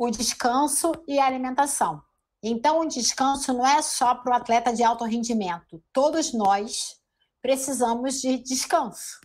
[0.00, 2.02] o descanso e a alimentação.
[2.42, 5.84] Então, o descanso não é só para o atleta de alto rendimento.
[5.92, 6.96] Todos nós
[7.42, 9.20] precisamos de descanso.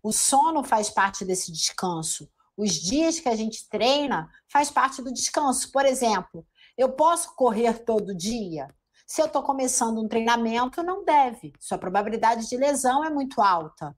[0.00, 2.30] O sono faz parte desse descanso.
[2.56, 5.72] Os dias que a gente treina faz parte do descanso.
[5.72, 6.46] Por exemplo,
[6.78, 8.68] eu posso correr todo dia?
[9.04, 11.52] Se eu estou começando um treinamento, não deve.
[11.58, 13.92] Sua probabilidade de lesão é muito alta.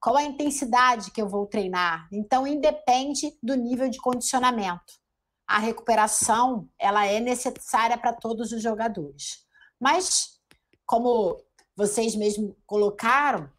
[0.00, 2.08] Qual a intensidade que eu vou treinar?
[2.10, 4.99] Então, independe do nível de condicionamento
[5.50, 9.44] a recuperação ela é necessária para todos os jogadores.
[9.80, 10.38] Mas,
[10.86, 11.42] como
[11.74, 13.50] vocês mesmos colocaram,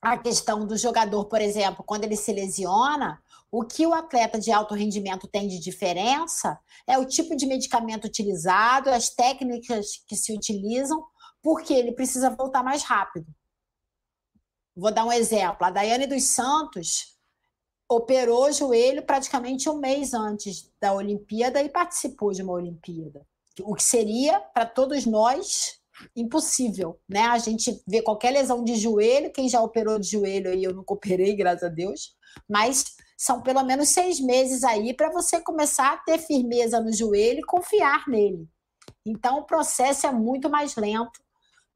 [0.00, 4.50] a questão do jogador, por exemplo, quando ele se lesiona, o que o atleta de
[4.50, 10.32] alto rendimento tem de diferença é o tipo de medicamento utilizado, as técnicas que se
[10.32, 11.04] utilizam,
[11.42, 13.26] porque ele precisa voltar mais rápido.
[14.74, 15.66] Vou dar um exemplo.
[15.66, 17.15] A Daiane dos Santos,
[17.88, 23.26] operou o joelho praticamente um mês antes da Olimpíada e participou de uma Olimpíada.
[23.62, 25.80] O que seria, para todos nós,
[26.14, 27.22] impossível, né?
[27.22, 30.92] A gente vê qualquer lesão de joelho, quem já operou de joelho aí, eu nunca
[30.94, 32.14] operei, graças a Deus,
[32.48, 37.38] mas são pelo menos seis meses aí para você começar a ter firmeza no joelho
[37.38, 38.46] e confiar nele.
[39.06, 41.20] Então, o processo é muito mais lento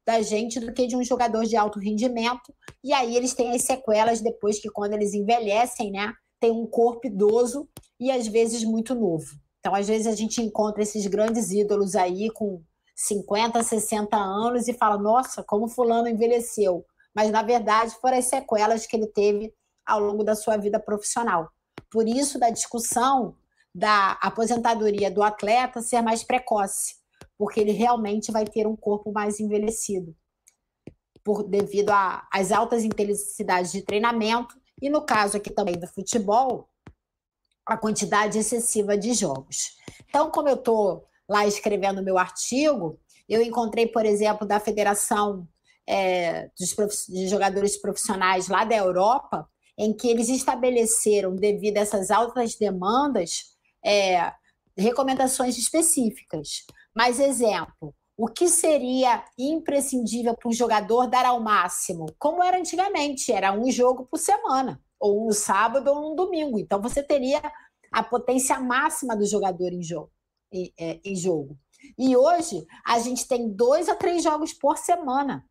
[0.05, 2.53] da gente do que de um jogador de alto rendimento.
[2.83, 6.13] E aí eles têm as sequelas depois que, quando eles envelhecem, né?
[6.39, 9.25] Tem um corpo idoso e às vezes muito novo.
[9.59, 12.63] Então, às vezes, a gente encontra esses grandes ídolos aí com
[12.95, 16.83] 50, 60 anos e fala: nossa, como Fulano envelheceu.
[17.13, 19.53] Mas, na verdade, foram as sequelas que ele teve
[19.85, 21.51] ao longo da sua vida profissional.
[21.91, 23.35] Por isso, da discussão
[23.73, 27.00] da aposentadoria do atleta ser mais precoce
[27.41, 30.15] porque ele realmente vai ter um corpo mais envelhecido,
[31.23, 31.89] por devido
[32.31, 36.69] às altas intensidades de treinamento e no caso aqui também do futebol,
[37.65, 39.75] a quantidade excessiva de jogos.
[40.07, 45.47] Então, como eu estou lá escrevendo meu artigo, eu encontrei, por exemplo, da Federação
[45.89, 52.11] é, dos de Jogadores Profissionais lá da Europa, em que eles estabeleceram, devido a essas
[52.11, 53.45] altas demandas,
[53.83, 54.31] é,
[54.77, 56.65] recomendações específicas.
[56.95, 62.05] Mas, exemplo, o que seria imprescindível para um jogador dar ao máximo?
[62.19, 66.59] Como era antigamente, era um jogo por semana, ou um sábado ou um domingo.
[66.59, 67.41] Então, você teria
[67.91, 70.11] a potência máxima do jogador em jogo.
[70.51, 71.57] Em, é, em jogo.
[71.97, 75.47] E hoje a gente tem dois a três jogos por semana.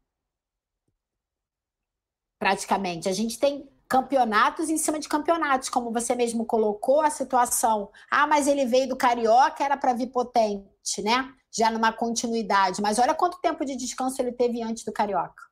[2.39, 3.09] Praticamente.
[3.09, 7.91] A gente tem campeonatos em cima de campeonatos, como você mesmo colocou a situação.
[8.09, 11.35] Ah, mas ele veio do Carioca, era para vir potente, né?
[11.51, 12.81] Já numa continuidade.
[12.81, 15.43] Mas olha quanto tempo de descanso ele teve antes do Carioca.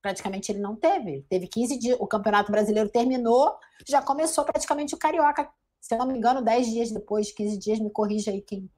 [0.00, 1.26] Praticamente ele não teve.
[1.28, 1.98] teve 15 dias.
[2.00, 3.54] O Campeonato Brasileiro terminou,
[3.86, 5.46] já começou praticamente o Carioca.
[5.78, 8.70] Se eu não me engano, 10 dias depois, 15 dias, me corrija aí quem,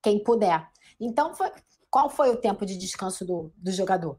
[0.00, 0.70] quem puder.
[1.00, 1.50] Então, foi,
[1.90, 4.16] qual foi o tempo de descanso do, do jogador?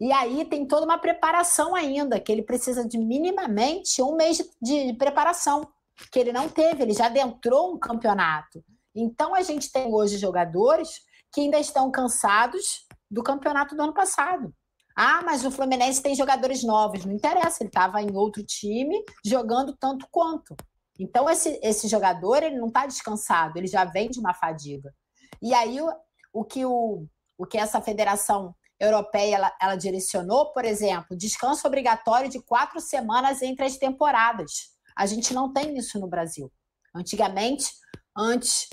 [0.00, 4.86] E aí tem toda uma preparação ainda, que ele precisa de minimamente um mês de,
[4.86, 5.68] de preparação,
[6.10, 8.64] que ele não teve, ele já adentrou um campeonato.
[8.94, 11.00] Então a gente tem hoje jogadores
[11.32, 14.54] que ainda estão cansados do campeonato do ano passado.
[14.96, 17.04] Ah, mas o Fluminense tem jogadores novos.
[17.04, 20.54] Não interessa, ele estava em outro time jogando tanto quanto.
[20.98, 24.94] Então, esse, esse jogador ele não está descansado, ele já vem de uma fadiga.
[25.42, 25.92] E aí, o,
[26.32, 32.28] o, que, o, o que essa federação europeia ela, ela direcionou, por exemplo, descanso obrigatório
[32.28, 34.74] de quatro semanas entre as temporadas.
[34.96, 36.50] A gente não tem isso no Brasil.
[36.94, 37.72] Antigamente,
[38.16, 38.68] antes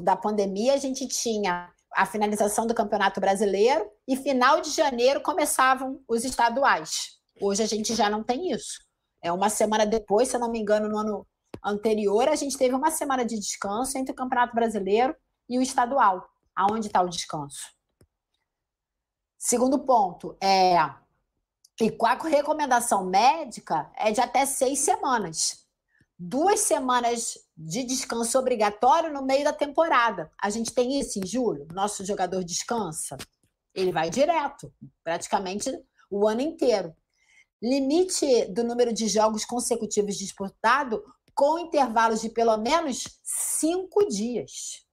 [0.00, 6.00] da pandemia, a gente tinha a finalização do Campeonato Brasileiro e final de janeiro começavam
[6.08, 7.14] os estaduais.
[7.40, 8.82] Hoje a gente já não tem isso.
[9.22, 11.26] É uma semana depois, se eu não me engano, no ano
[11.64, 15.16] anterior, a gente teve uma semana de descanso entre o Campeonato Brasileiro
[15.48, 16.28] e o estadual.
[16.54, 17.73] Aonde está o descanso?
[19.44, 20.74] Segundo ponto, é.
[21.78, 25.66] E com a recomendação médica é de até seis semanas.
[26.18, 30.32] Duas semanas de descanso obrigatório no meio da temporada.
[30.40, 31.68] A gente tem isso em julho.
[31.74, 33.18] Nosso jogador descansa.
[33.74, 35.70] Ele vai direto, praticamente
[36.10, 36.96] o ano inteiro.
[37.62, 41.04] Limite do número de jogos consecutivos disputado
[41.34, 44.86] com intervalos de pelo menos cinco dias.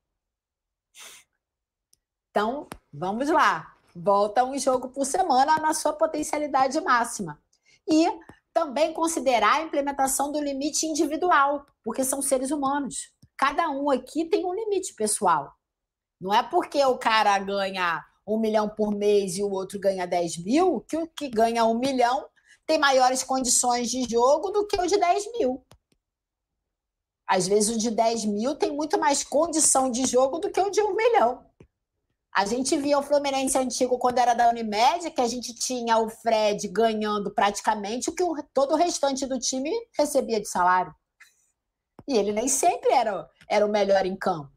[2.32, 7.40] Então, vamos lá volta um jogo por semana na sua potencialidade máxima.
[7.88, 8.08] E
[8.54, 13.12] também considerar a implementação do limite individual, porque são seres humanos.
[13.38, 15.54] Cada um aqui tem um limite pessoal.
[16.20, 20.44] Não é porque o cara ganha um milhão por mês e o outro ganha 10
[20.44, 22.28] mil, que o que ganha um milhão
[22.66, 25.66] tem maiores condições de jogo do que o de 10 mil.
[27.28, 30.70] Às vezes o de 10 mil tem muito mais condição de jogo do que o
[30.70, 31.46] de um milhão.
[32.34, 36.10] A gente via o Fluminense antigo quando era da Unimed, que a gente tinha o
[36.10, 40.96] Fred ganhando praticamente o que o, todo o restante do time recebia de salário.
[42.08, 44.50] E ele nem sempre era, era o melhor em campo.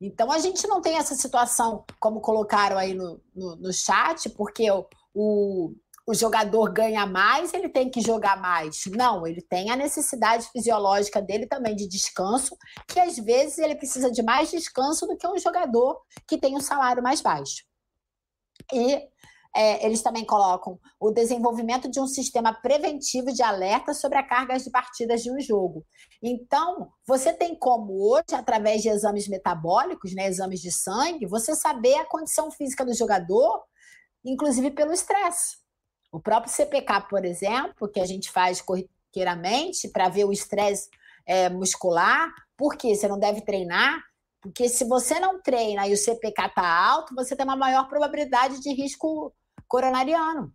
[0.00, 4.70] Então a gente não tem essa situação, como colocaram aí no, no, no chat, porque
[4.70, 5.74] o, o,
[6.06, 8.82] o jogador ganha mais, ele tem que jogar mais.
[8.86, 12.56] Não, ele tem a necessidade fisiológica dele também de descanso,
[12.88, 16.60] que às vezes ele precisa de mais descanso do que um jogador que tem um
[16.60, 17.64] salário mais baixo.
[18.72, 19.08] E
[19.56, 24.58] é, eles também colocam o desenvolvimento de um sistema preventivo de alerta sobre a carga
[24.58, 25.86] de partidas de um jogo.
[26.20, 31.94] Então, você tem como hoje, através de exames metabólicos, né, exames de sangue, você saber
[31.94, 33.62] a condição física do jogador,
[34.24, 35.63] inclusive pelo estresse.
[36.14, 40.88] O próprio CPK, por exemplo, que a gente faz corriqueiramente para ver o estresse
[41.26, 44.00] é, muscular, porque você não deve treinar,
[44.40, 48.60] porque se você não treina e o CPK está alto, você tem uma maior probabilidade
[48.60, 49.34] de risco
[49.66, 50.54] coronariano,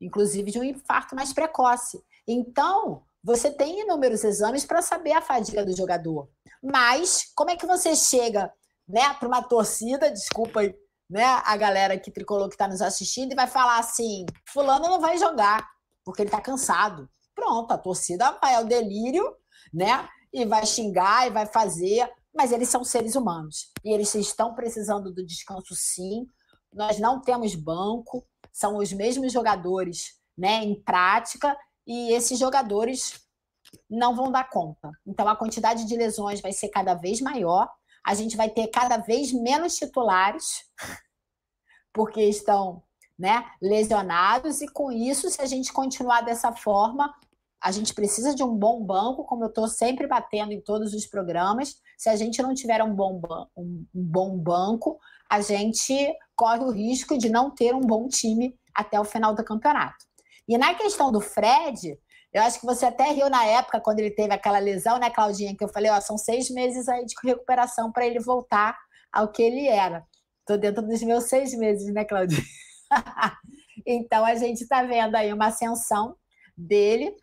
[0.00, 2.02] inclusive de um infarto mais precoce.
[2.26, 6.28] Então, você tem inúmeros exames para saber a fadiga do jogador.
[6.60, 8.52] Mas como é que você chega
[8.88, 10.62] né, para uma torcida, desculpa
[11.08, 15.00] né, a galera que tricolor que está nos assistindo e vai falar assim: fulano não
[15.00, 15.68] vai jogar
[16.04, 17.08] porque ele está cansado.
[17.34, 19.34] Pronto, a torcida vai ao delírio,
[19.72, 20.08] né?
[20.32, 25.12] E vai xingar e vai fazer, mas eles são seres humanos e eles estão precisando
[25.12, 26.26] do descanso, sim.
[26.72, 33.20] Nós não temos banco, são os mesmos jogadores, né, em prática, e esses jogadores
[33.88, 34.90] não vão dar conta.
[35.06, 37.68] Então a quantidade de lesões vai ser cada vez maior
[38.04, 40.64] a gente vai ter cada vez menos titulares,
[41.92, 42.82] porque estão
[43.18, 47.14] né, lesionados, e com isso, se a gente continuar dessa forma,
[47.64, 51.06] a gente precisa de um bom banco, como eu estou sempre batendo em todos os
[51.06, 51.76] programas.
[51.96, 53.22] Se a gente não tiver um bom,
[53.56, 54.98] um, bom banco,
[55.30, 59.42] a gente corre o risco de não ter um bom time até o final do
[59.42, 60.04] campeonato.
[60.46, 61.98] E na questão do Fred,
[62.34, 65.56] eu acho que você até riu na época, quando ele teve aquela lesão, né, Claudinha?
[65.56, 68.76] Que eu falei, ó, são seis meses aí de recuperação para ele voltar
[69.12, 70.04] ao que ele era.
[70.40, 72.42] Estou dentro dos meus seis meses, né, Claudinha?
[73.86, 76.16] então a gente está vendo aí uma ascensão
[76.56, 77.14] dele.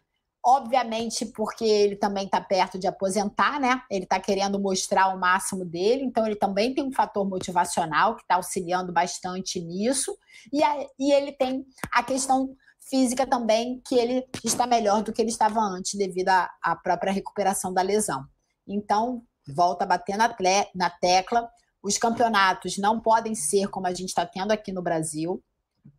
[0.43, 3.83] Obviamente, porque ele também está perto de aposentar, né?
[3.91, 8.23] Ele está querendo mostrar o máximo dele, então ele também tem um fator motivacional que
[8.23, 10.17] está auxiliando bastante nisso.
[10.51, 12.55] E, a, e ele tem a questão
[12.91, 17.73] física também, que ele está melhor do que ele estava antes, devido à própria recuperação
[17.73, 18.25] da lesão.
[18.67, 20.35] Então, volta a bater na,
[20.75, 21.49] na tecla.
[21.81, 25.41] Os campeonatos não podem ser como a gente está tendo aqui no Brasil,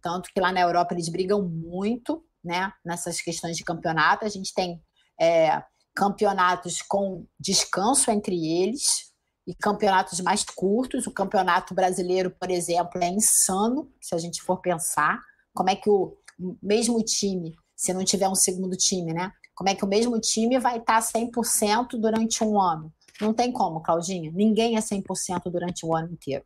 [0.02, 4.26] tanto que lá na Europa eles brigam muito né, nessas questões de campeonato.
[4.26, 4.80] A gente tem
[5.18, 5.62] é,
[5.94, 9.12] campeonatos com descanso entre eles
[9.46, 11.06] e campeonatos mais curtos.
[11.06, 15.18] O campeonato brasileiro, por exemplo, é insano, se a gente for pensar.
[15.54, 16.16] Como é que o
[16.62, 19.32] mesmo time, se não tiver um segundo time, né?
[19.54, 22.92] Como é que o mesmo time vai estar 100% durante um ano?
[23.20, 24.30] Não tem como, Claudinha.
[24.32, 26.44] Ninguém é 100% durante o ano inteiro.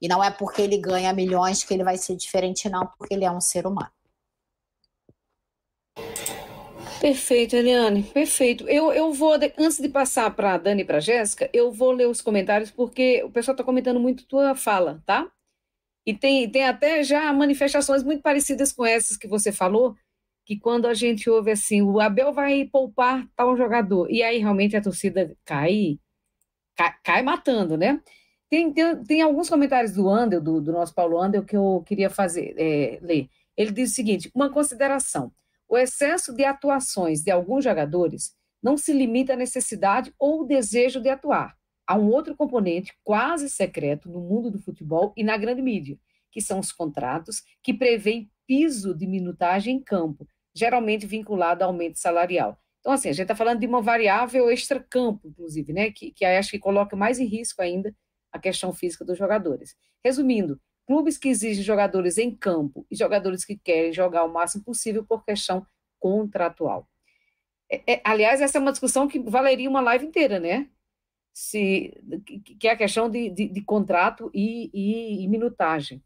[0.00, 3.24] E não é porque ele ganha milhões que ele vai ser diferente, não, porque ele
[3.24, 3.90] é um ser humano.
[7.00, 8.68] Perfeito, Eliane, perfeito.
[8.68, 11.92] Eu, eu vou, antes de passar para a Dani e para a Jéssica, eu vou
[11.92, 15.30] ler os comentários, porque o pessoal está comentando muito tua fala, tá?
[16.08, 19.94] E tem, tem até já manifestações muito parecidas com essas que você falou,
[20.46, 24.74] que quando a gente ouve assim, o Abel vai poupar tal jogador, e aí realmente
[24.74, 25.98] a torcida cai,
[26.74, 28.00] cai, cai matando, né?
[28.48, 32.08] Tem, tem, tem, alguns comentários do Andel, do, do, nosso Paulo Andel, que eu queria
[32.08, 33.28] fazer, é, ler.
[33.54, 35.30] Ele diz o seguinte: uma consideração.
[35.68, 41.10] O excesso de atuações de alguns jogadores não se limita à necessidade ou desejo de
[41.10, 41.57] atuar.
[41.88, 45.98] Há um outro componente quase secreto no mundo do futebol e na grande mídia,
[46.30, 51.98] que são os contratos que prevêem piso de minutagem em campo, geralmente vinculado ao aumento
[51.98, 52.60] salarial.
[52.80, 55.90] Então, assim, a gente está falando de uma variável extra-campo, inclusive, né?
[55.90, 57.94] Que, que acho que coloca mais em risco ainda
[58.30, 59.74] a questão física dos jogadores.
[60.04, 65.04] Resumindo, clubes que exigem jogadores em campo e jogadores que querem jogar o máximo possível
[65.04, 65.66] por questão
[65.98, 66.86] contratual.
[67.70, 70.68] É, é, aliás, essa é uma discussão que valeria uma live inteira, né?
[71.40, 71.94] Se,
[72.58, 76.02] que é a questão de, de, de contrato e, e, e, minutagem.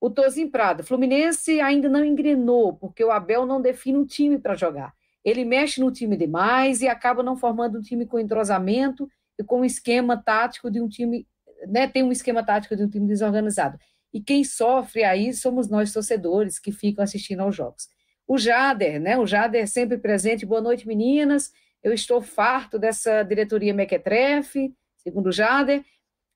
[0.00, 4.54] O Tozinho Prado, Fluminense ainda não engrenou, porque o Abel não define um time para
[4.54, 4.94] jogar.
[5.24, 9.62] Ele mexe no time demais e acaba não formando um time com entrosamento e com
[9.62, 11.26] um esquema tático de um time,
[11.66, 11.88] né?
[11.88, 13.76] Tem um esquema tático de um time desorganizado.
[14.14, 17.88] E quem sofre aí somos nós, torcedores, que ficam assistindo aos jogos.
[18.24, 19.18] O Jader, né?
[19.18, 20.46] O Jader sempre presente.
[20.46, 21.50] Boa noite, meninas.
[21.86, 25.84] Eu estou farto dessa diretoria mequetrefe, segundo Jader.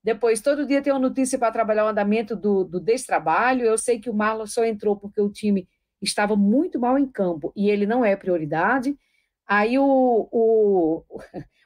[0.01, 3.64] Depois, todo dia tem uma notícia para trabalhar o andamento do, do destrabalho.
[3.64, 5.68] Eu sei que o Marlon só entrou porque o time
[6.01, 8.96] estava muito mal em campo e ele não é prioridade.
[9.44, 11.03] Aí o, o,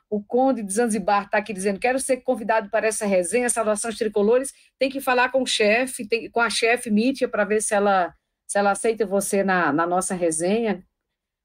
[0.08, 4.54] o Conde de Zanzibar está aqui dizendo: quero ser convidado para essa resenha, Saudações Tricolores.
[4.78, 8.14] Tem que falar com o chefe, com a chefe Mítia, para ver se ela,
[8.46, 10.82] se ela aceita você na, na nossa resenha,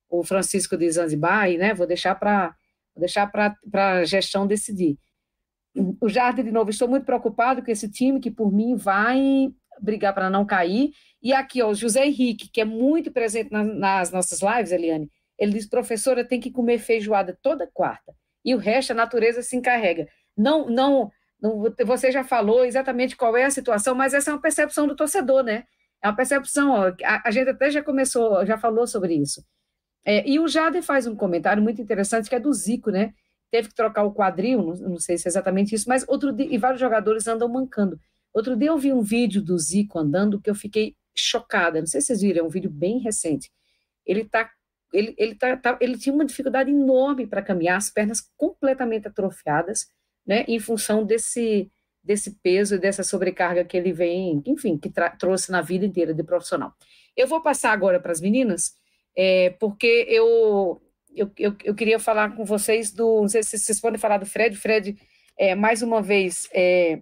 [0.09, 2.55] o Francisco de Zanzibar, e né, vou deixar para
[2.95, 4.97] deixar para a gestão decidir.
[6.01, 9.49] O Jardim, de novo, estou muito preocupado com esse time que, por mim, vai
[9.79, 10.91] brigar para não cair.
[11.21, 15.09] E aqui, ó, o José Henrique, que é muito presente na, nas nossas lives, Eliane,
[15.37, 19.55] ele diz: professora, tem que comer feijoada toda quarta e o resto a natureza se
[19.55, 20.07] encarrega.
[20.35, 24.41] Não, não, não, você já falou exatamente qual é a situação, mas essa é uma
[24.41, 25.65] percepção do torcedor, né?
[26.01, 29.43] É uma percepção, ó, a, a, gente até já começou, já falou sobre isso.
[30.09, 33.13] É, e o Jader faz um comentário muito interessante que é do Zico, né?
[33.51, 36.47] Teve que trocar o quadril, não, não sei se é exatamente isso, mas outro dia,
[36.49, 37.99] e vários jogadores andam mancando.
[38.33, 41.79] Outro dia eu vi um vídeo do Zico andando que eu fiquei chocada.
[41.79, 43.51] Não sei se vocês viram, é um vídeo bem recente.
[44.03, 44.49] Ele está
[44.91, 49.85] ele, ele, tá, tá, ele tinha uma dificuldade enorme para caminhar, as pernas completamente atrofiadas,
[50.25, 51.69] né, em função desse,
[52.03, 56.23] desse peso e dessa sobrecarga que ele vem, enfim, que trouxe na vida inteira de
[56.23, 56.73] profissional.
[57.15, 58.73] Eu vou passar agora para as meninas,
[59.15, 60.81] é, porque eu,
[61.15, 63.21] eu, eu, eu, queria falar com vocês do.
[63.21, 64.55] Não sei se vocês podem falar do Fred.
[64.55, 64.95] Fred,
[65.37, 67.01] é, mais uma vez, é,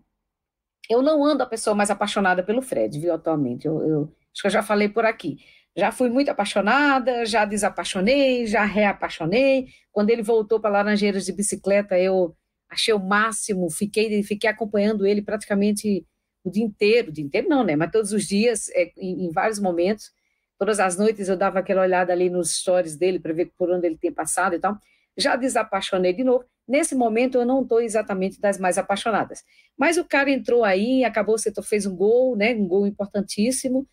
[0.89, 3.65] eu não ando a pessoa mais apaixonada pelo Fred, viu, atualmente.
[3.67, 4.01] Eu, eu,
[4.33, 5.37] acho que eu já falei por aqui.
[5.75, 9.67] Já fui muito apaixonada, já desapaixonei, já reapaixonei.
[9.91, 12.35] Quando ele voltou para Laranjeiras de bicicleta, eu
[12.69, 16.05] achei o máximo, fiquei, fiquei acompanhando ele praticamente
[16.43, 17.75] o dia inteiro, o dia inteiro não, né?
[17.75, 20.11] Mas todos os dias, é, em, em, vários momentos,
[20.57, 23.87] todas as noites eu dava aquela olhada ali nos stories dele para ver por onde
[23.87, 24.77] ele tem passado e tal.
[25.15, 26.45] Já desapaixonei de novo.
[26.67, 29.43] Nesse momento eu não estou exatamente das mais apaixonadas.
[29.77, 32.53] Mas o cara entrou aí, acabou, fez um gol, né?
[32.53, 33.87] Um gol importantíssimo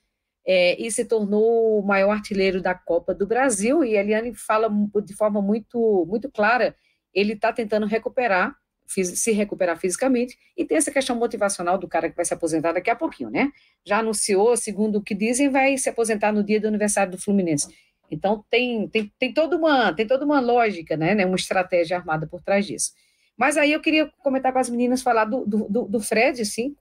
[0.46, 3.84] é, e se tornou o maior artilheiro da Copa do Brasil.
[3.84, 4.68] E a Eliane fala
[5.04, 6.74] de forma muito, muito clara:
[7.12, 8.54] ele está tentando recuperar,
[8.86, 12.90] se recuperar fisicamente, e tem essa questão motivacional do cara que vai se aposentar daqui
[12.90, 13.50] a pouquinho, né?
[13.84, 17.68] Já anunciou, segundo o que dizem, vai se aposentar no dia do aniversário do Fluminense.
[18.10, 22.26] Então, tem, tem, tem, toda, uma, tem toda uma lógica, né, né, uma estratégia armada
[22.26, 22.92] por trás disso.
[23.36, 26.76] Mas aí eu queria comentar com as meninas, falar do, do, do Fred, sim,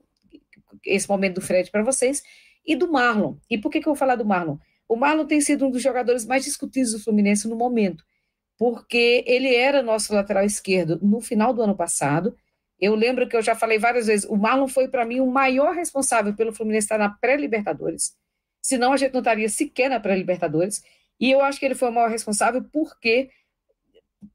[0.85, 2.21] esse momento do Fred para vocês,
[2.65, 3.35] e do Marlon.
[3.49, 4.57] E por que, que eu vou falar do Marlon?
[4.87, 8.03] O Marlon tem sido um dos jogadores mais discutidos do Fluminense no momento,
[8.63, 12.33] porque ele era nosso lateral esquerdo no final do ano passado.
[12.79, 15.75] Eu lembro que eu já falei várias vezes, o Marlon foi para mim o maior
[15.75, 18.15] responsável pelo Fluminense estar na pré-Libertadores.
[18.61, 20.81] Senão a gente não estaria sequer na pré-Libertadores.
[21.19, 23.29] E eu acho que ele foi o maior responsável porque,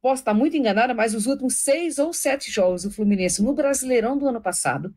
[0.02, 4.18] posso estar muito enganada, mas os últimos seis ou sete jogos do Fluminense no Brasileirão
[4.18, 4.94] do ano passado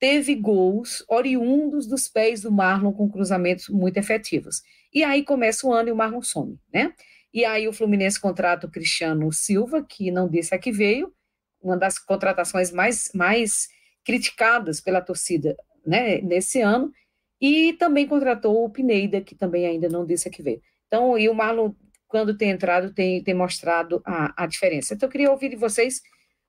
[0.00, 4.62] teve gols oriundos dos pés do Marlon com cruzamentos muito efetivos.
[4.94, 6.94] E aí começa o ano e o Marlon some, né?
[7.32, 11.12] E aí o Fluminense contrata o Cristiano Silva, que não disse a que veio,
[11.60, 13.68] uma das contratações mais, mais
[14.04, 15.56] criticadas pela torcida
[15.86, 16.92] né, nesse ano,
[17.40, 20.60] e também contratou o Pineida, que também ainda não disse a que veio.
[20.86, 21.72] Então, e o Marlon,
[22.06, 24.94] quando tem entrado, tem, tem mostrado a, a diferença.
[24.94, 26.02] Então, eu queria ouvir de vocês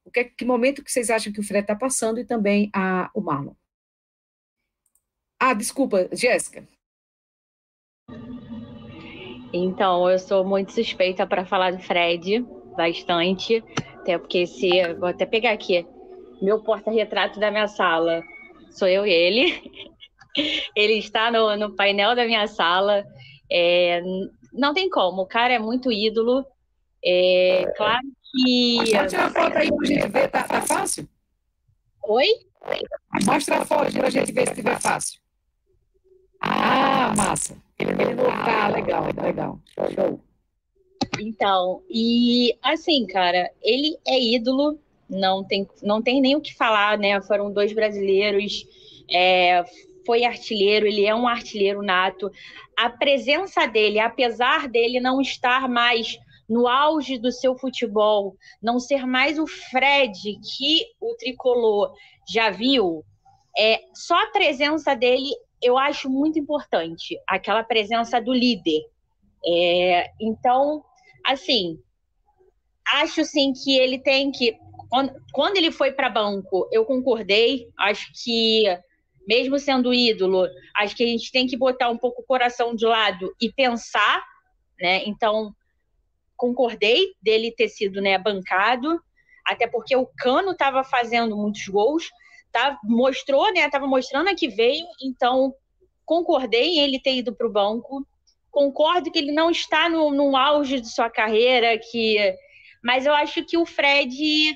[0.05, 3.09] o que, que momento que vocês acham que o Fred está passando e também a,
[3.13, 3.55] o Marlon.
[5.39, 6.67] Ah, desculpa, Jéssica.
[9.53, 12.43] Então, eu sou muito suspeita para falar do Fred,
[12.75, 13.63] bastante,
[13.99, 15.85] até porque se vou até pegar aqui
[16.41, 18.21] meu porta-retrato da minha sala,
[18.71, 19.71] sou eu e ele.
[20.75, 23.05] ele está no, no painel da minha sala.
[23.49, 24.01] É,
[24.51, 26.45] não tem como, o cara é muito ídolo.
[27.05, 28.01] É, claro
[28.31, 28.83] que.
[28.85, 31.07] Tirar a foto aí pra gente ver, tá, tá fácil?
[32.07, 32.27] Oi?
[33.25, 35.19] Mostra a foto pra gente ver se tiver fácil.
[36.41, 37.55] Ah, massa.
[37.79, 39.59] Ele não tá legal, legal.
[39.93, 40.19] Show.
[41.19, 46.97] Então, e assim, cara, ele é ídolo, não tem, não tem nem o que falar,
[46.97, 47.21] né?
[47.21, 48.65] Foram dois brasileiros,
[49.11, 49.63] é,
[50.05, 52.31] foi artilheiro, ele é um artilheiro nato.
[52.77, 56.17] A presença dele, apesar dele não estar mais
[56.49, 61.93] no auge do seu futebol, não ser mais o Fred que o tricolor
[62.27, 63.03] já viu,
[63.57, 65.29] é só a presença dele
[65.63, 68.81] eu acho muito importante, aquela presença do líder.
[69.45, 70.83] É, então,
[71.25, 71.79] assim,
[72.87, 74.57] acho sim que ele tem que
[74.93, 77.67] quando, quando ele foi para banco, eu concordei.
[77.79, 78.65] Acho que
[79.27, 82.85] mesmo sendo ídolo, acho que a gente tem que botar um pouco o coração de
[82.85, 84.23] lado e pensar,
[84.79, 85.03] né?
[85.05, 85.51] Então,
[86.37, 89.01] concordei dele ter sido né, bancado,
[89.43, 92.11] até porque o Cano estava fazendo muitos gols,
[92.53, 93.65] tá, mostrou, né?
[93.65, 95.53] Estava mostrando a que veio, então
[96.05, 98.07] concordei em ele ter ido para o banco.
[98.51, 102.17] Concordo que ele não está no, no auge de sua carreira, que,
[102.83, 104.55] mas eu acho que o Fred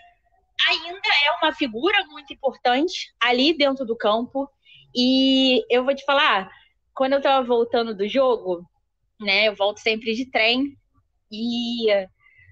[0.69, 4.47] ainda é uma figura muito importante ali dentro do campo.
[4.95, 6.49] E eu vou te falar,
[6.93, 8.63] quando eu estava voltando do jogo,
[9.19, 10.77] né, eu volto sempre de trem,
[11.31, 11.87] e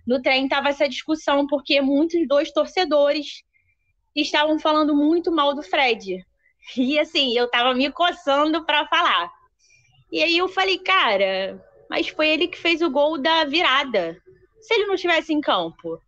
[0.05, 3.43] no trem tava essa discussão, porque muitos dois torcedores
[4.21, 6.25] estavam falando muito mal do Fred.
[6.75, 9.31] E assim, eu tava me coçando para falar.
[10.11, 14.17] E aí eu falei, cara, mas foi ele que fez o gol da virada.
[14.61, 16.01] Se ele não estivesse em campo,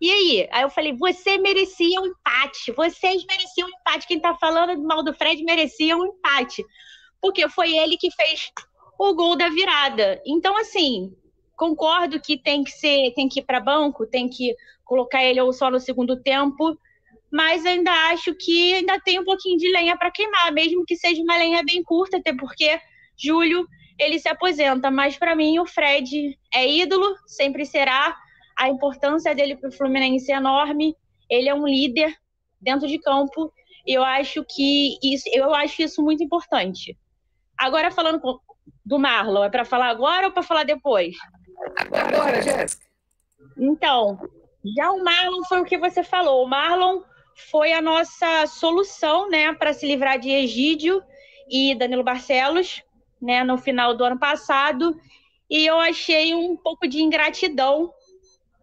[0.00, 0.48] e aí?
[0.52, 2.72] Aí eu falei, você merecia um empate.
[2.72, 4.06] Vocês mereciam um empate.
[4.06, 6.64] Quem tá falando mal do Fred merecia um empate.
[7.20, 8.50] Porque foi ele que fez
[8.98, 10.20] o gol da virada.
[10.26, 11.14] Então, assim,
[11.56, 14.54] concordo que tem que ser, tem que ir para banco, tem que
[14.84, 16.78] colocar ele ou só no segundo tempo,
[17.34, 21.20] mas ainda acho que ainda tem um pouquinho de lenha para queimar, mesmo que seja
[21.20, 22.80] uma lenha bem curta, até porque
[23.18, 23.66] julho
[23.98, 24.90] ele se aposenta.
[24.90, 28.16] Mas para mim o Fred é ídolo, sempre será
[28.56, 30.94] a importância dele para o Fluminense é enorme.
[31.28, 32.14] Ele é um líder
[32.60, 33.52] dentro de campo
[33.86, 36.96] eu acho que isso, eu acho isso muito importante.
[37.58, 38.20] Agora falando
[38.84, 41.14] do Marlon, é para falar agora ou para falar depois?
[41.92, 42.84] Agora, Jéssica.
[43.58, 44.18] Então,
[44.76, 46.44] já o Marlon foi o que você falou.
[46.44, 47.02] O Marlon
[47.34, 51.02] foi a nossa solução, né, para se livrar de Egídio
[51.48, 52.82] e Danilo Barcelos,
[53.20, 54.96] né, no final do ano passado.
[55.50, 57.92] E eu achei um pouco de ingratidão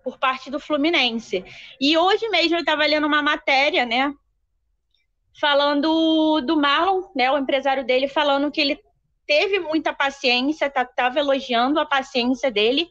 [0.03, 1.43] por parte do Fluminense.
[1.79, 4.13] E hoje mesmo eu estava lendo uma matéria, né,
[5.39, 8.79] falando do Marlon, né, o empresário dele, falando que ele
[9.25, 12.89] teve muita paciência, estava tá, elogiando a paciência dele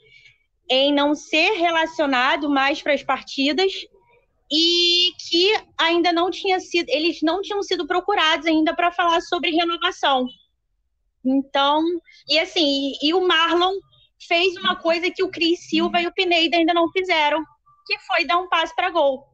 [0.69, 3.73] em não ser relacionado mais para as partidas
[4.51, 9.51] e que ainda não tinha sido, eles não tinham sido procurados ainda para falar sobre
[9.51, 10.27] renovação.
[11.25, 11.85] Então,
[12.29, 13.75] e assim, e, e o Marlon
[14.27, 17.45] fez uma coisa que o Cris Silva e o Pineda ainda não fizeram,
[17.87, 19.25] que foi dar um passe para gol.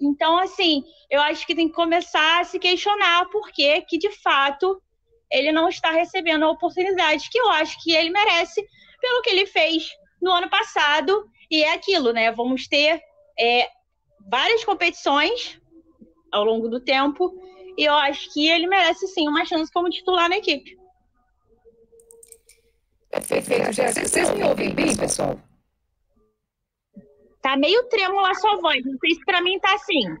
[0.00, 4.10] Então, assim, eu acho que tem que começar a se questionar por que, que de
[4.10, 4.82] fato
[5.30, 8.66] ele não está recebendo a oportunidade que eu acho que ele merece,
[9.00, 9.88] pelo que ele fez
[10.20, 11.24] no ano passado.
[11.50, 12.32] E é aquilo, né?
[12.32, 13.00] Vamos ter
[13.38, 13.68] é,
[14.28, 15.60] várias competições
[16.30, 17.32] ao longo do tempo.
[17.76, 20.78] E eu acho que ele merece sim uma chance como titular na equipe.
[23.10, 24.08] Perfeito, Jéssica.
[24.08, 25.38] Vocês me ouvem bem, pessoal?
[27.42, 28.84] Tá meio trêmula a sua voz.
[28.84, 30.16] Não sei se para mim tá assim.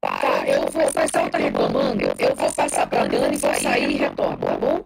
[0.00, 3.90] Tá, eu vou, o pessoal tá reclamando, eu vou passar para a Dani, vou sair
[3.90, 4.84] e retorno, tá bom?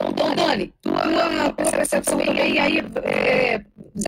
[0.00, 3.64] Então, Dani, tua, percepção também aí, é,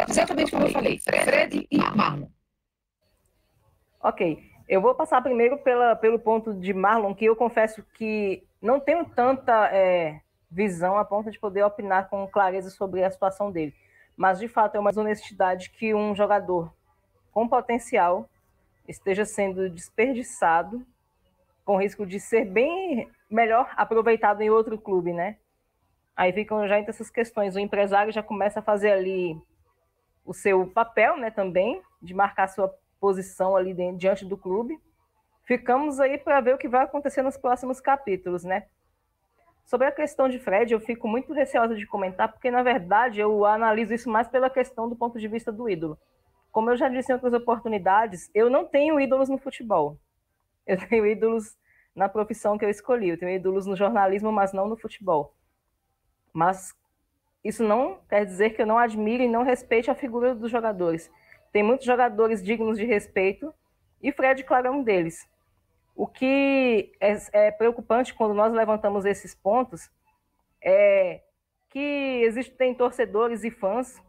[0.09, 2.29] exatamente como eu falei, Fred e Marlon.
[4.07, 4.39] Ok,
[4.69, 9.07] eu vou passar primeiro pela, pelo ponto de Marlon, que eu confesso que não tenho
[9.07, 13.75] tanta é, visão a ponto de poder opinar com clareza sobre a situação dele.
[14.15, 16.71] Mas, de fato, é uma desonestidade que um jogador
[17.33, 18.29] com potencial
[18.87, 20.85] esteja sendo desperdiçado,
[21.65, 25.39] com risco de ser bem melhor aproveitado em outro clube, né?
[26.15, 27.57] Aí ficam já entre essas questões.
[27.57, 29.41] O empresário já começa a fazer ali
[30.27, 32.69] o seu papel, né, também, de marcar sua
[33.05, 34.81] posição ali dentro, diante do clube.
[35.47, 38.65] Ficamos aí para ver o que vai acontecer nos próximos capítulos, né?
[39.67, 43.45] Sobre a questão de Fred, eu fico muito receosa de comentar, porque na verdade eu
[43.45, 45.99] analiso isso mais pela questão do ponto de vista do ídolo.
[46.51, 49.99] Como eu já disse em outras oportunidades, eu não tenho ídolos no futebol.
[50.67, 51.59] Eu tenho ídolos
[51.95, 53.11] na profissão que eu escolhi.
[53.11, 55.35] Eu tenho ídolos no jornalismo, mas não no futebol.
[56.33, 56.75] Mas
[57.45, 61.11] isso não quer dizer que eu não admire e não respeite a figura dos jogadores.
[61.55, 63.55] Tem muitos jogadores dignos de respeito
[64.03, 65.25] e Fred, claro, é um deles.
[65.95, 69.89] O que é, é preocupante quando nós levantamos esses pontos
[70.61, 71.23] é
[71.69, 74.03] que existem torcedores e fãs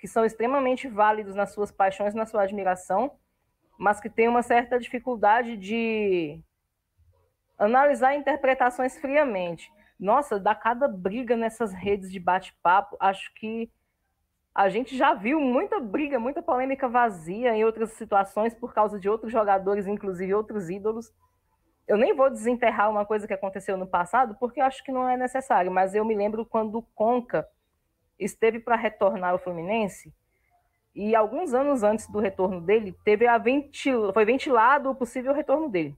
[0.00, 3.12] que são extremamente válidos nas suas paixões, na sua admiração,
[3.78, 6.40] mas que têm uma certa dificuldade de
[7.56, 9.70] analisar interpretações friamente.
[9.96, 12.96] Nossa, dá cada briga nessas redes de bate-papo.
[12.98, 13.70] Acho que
[14.54, 19.08] a gente já viu muita briga, muita polêmica vazia em outras situações por causa de
[19.08, 21.12] outros jogadores, inclusive outros ídolos.
[21.86, 25.16] Eu nem vou desenterrar uma coisa que aconteceu no passado, porque acho que não é
[25.16, 27.48] necessário, mas eu me lembro quando o Conca
[28.18, 30.12] esteve para retornar ao Fluminense
[30.94, 34.12] e alguns anos antes do retorno dele, teve a ventil...
[34.12, 35.96] foi ventilado o possível retorno dele.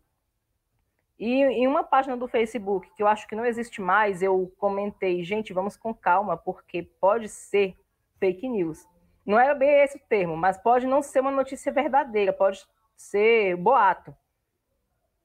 [1.18, 5.24] E em uma página do Facebook, que eu acho que não existe mais, eu comentei,
[5.24, 7.74] gente, vamos com calma, porque pode ser
[8.20, 8.86] fake news.
[9.26, 12.64] Não era bem esse o termo, mas pode não ser uma notícia verdadeira, pode
[12.96, 14.14] ser boato.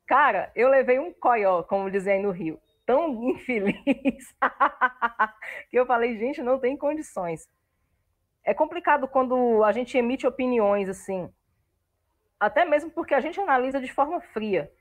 [0.07, 4.35] Cara, eu levei um coió, como dizem no Rio tão infeliz
[5.69, 7.49] que eu falei, gente, não tem condições.
[8.43, 11.29] É complicado quando a gente emite opiniões assim,
[12.39, 14.71] até mesmo porque a gente analisa de forma fria.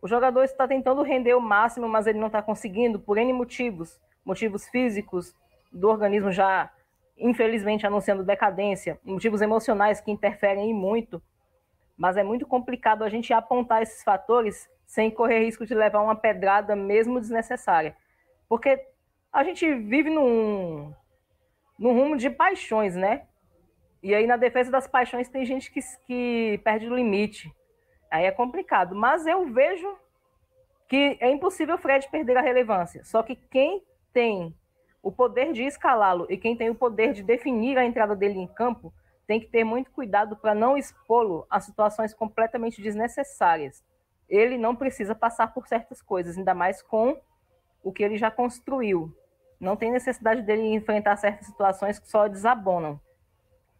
[0.00, 4.00] O jogador está tentando render o máximo, mas ele não está conseguindo por N motivos,
[4.24, 5.36] motivos físicos
[5.70, 6.72] do organismo já
[7.22, 11.22] infelizmente anunciando decadência, motivos emocionais que interferem em muito,
[11.96, 16.16] mas é muito complicado a gente apontar esses fatores sem correr risco de levar uma
[16.16, 17.96] pedrada mesmo desnecessária.
[18.48, 18.78] Porque
[19.32, 20.92] a gente vive num,
[21.78, 23.26] num rumo de paixões, né?
[24.02, 27.50] E aí na defesa das paixões tem gente que, que perde o limite.
[28.10, 28.94] Aí é complicado.
[28.94, 29.96] Mas eu vejo
[30.88, 33.04] que é impossível o Fred perder a relevância.
[33.04, 34.54] Só que quem tem
[35.02, 38.46] o poder de escalá-lo e quem tem o poder de definir a entrada dele em
[38.46, 38.92] campo
[39.26, 43.82] tem que ter muito cuidado para não expô-lo a situações completamente desnecessárias
[44.32, 47.20] ele não precisa passar por certas coisas, ainda mais com
[47.82, 49.14] o que ele já construiu.
[49.60, 52.98] Não tem necessidade dele enfrentar certas situações que só desabonam.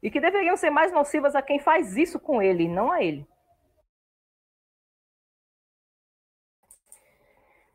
[0.03, 3.27] E que deveriam ser mais nocivas a quem faz isso com ele, não a ele.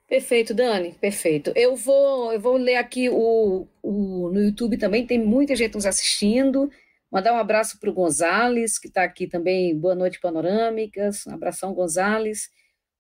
[0.08, 1.52] Perfeito, Dani, perfeito.
[1.56, 5.86] Eu vou, eu vou ler aqui o, o, no YouTube também, tem muita gente nos
[5.86, 6.72] assistindo.
[7.12, 9.78] Mandar um abraço para o Gonzales, que está aqui também.
[9.78, 11.26] Boa noite, Panorâmicas.
[11.28, 12.50] Um abração, Gonzales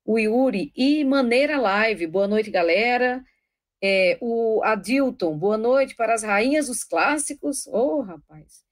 [0.08, 2.08] o Yuri e Maneira Live.
[2.08, 3.22] Boa noite, galera.
[3.84, 7.68] É, o Adilton, boa noite para as rainhas dos clássicos.
[7.68, 8.66] Ô, oh, rapaz.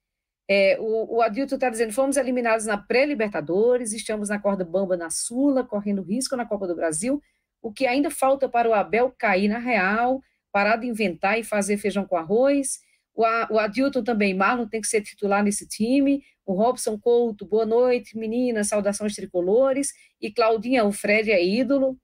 [0.48, 5.10] É, o, o Adilton está dizendo: fomos eliminados na pré-Libertadores, estamos na corda bamba na
[5.10, 7.22] Sula, correndo risco na Copa do Brasil.
[7.66, 11.78] O que ainda falta para o Abel cair na real, parar de inventar e fazer
[11.78, 12.78] feijão com arroz.
[13.16, 16.22] O, o Adilton também, Marlon tem que ser titular nesse time.
[16.46, 19.94] O Robson Couto, boa noite, meninas, saudações tricolores.
[20.22, 21.98] E Claudinha, o Fred é ídolo.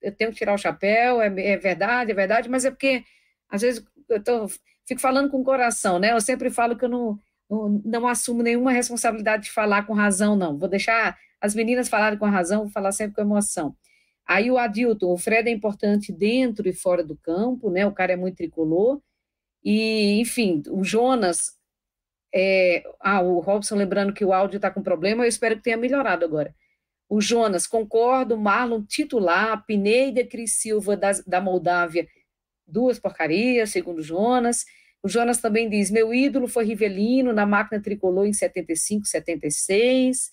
[0.00, 3.02] Eu tenho que tirar o chapéu, é, é verdade, é verdade, mas é porque,
[3.48, 4.46] às vezes, eu tô,
[4.86, 6.12] fico falando com o coração, né?
[6.12, 7.18] Eu sempre falo que eu não,
[7.50, 10.56] não, não assumo nenhuma responsabilidade de falar com razão, não.
[10.56, 13.74] Vou deixar as meninas falarem com razão, vou falar sempre com emoção.
[14.26, 17.86] Aí o Adilton, o Fred é importante dentro e fora do campo, né?
[17.86, 19.00] O cara é muito tricolor.
[19.64, 21.56] E, enfim, o Jonas.
[22.34, 22.82] É...
[23.00, 26.24] Ah, o Robson lembrando que o áudio está com problema, eu espero que tenha melhorado
[26.24, 26.54] agora.
[27.08, 32.08] O Jonas, concordo, Marlon titular, Pineida, Cris Silva da, da Moldávia,
[32.66, 34.64] duas porcarias, segundo o Jonas.
[35.02, 40.30] O Jonas também diz: meu ídolo foi Rivelino na máquina tricolor em 75, 76.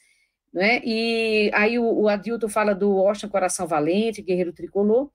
[0.53, 0.81] Né?
[0.83, 5.09] E aí o, o Adilto fala do Washington Coração Valente, Guerreiro Tricolor.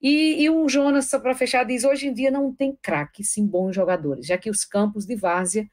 [0.00, 3.46] E, e o Jonas, só para fechar, diz: hoje em dia não tem craques, sim
[3.46, 5.68] bons jogadores, já que os campos de várzea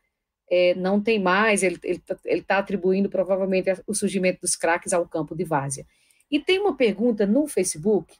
[0.49, 5.35] é, não tem mais, ele está tá atribuindo provavelmente o surgimento dos craques ao campo
[5.35, 5.85] de várzea.
[6.29, 8.15] E tem uma pergunta no Facebook,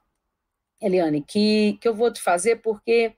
[0.82, 3.13] Eliane, que, que eu vou te fazer porque é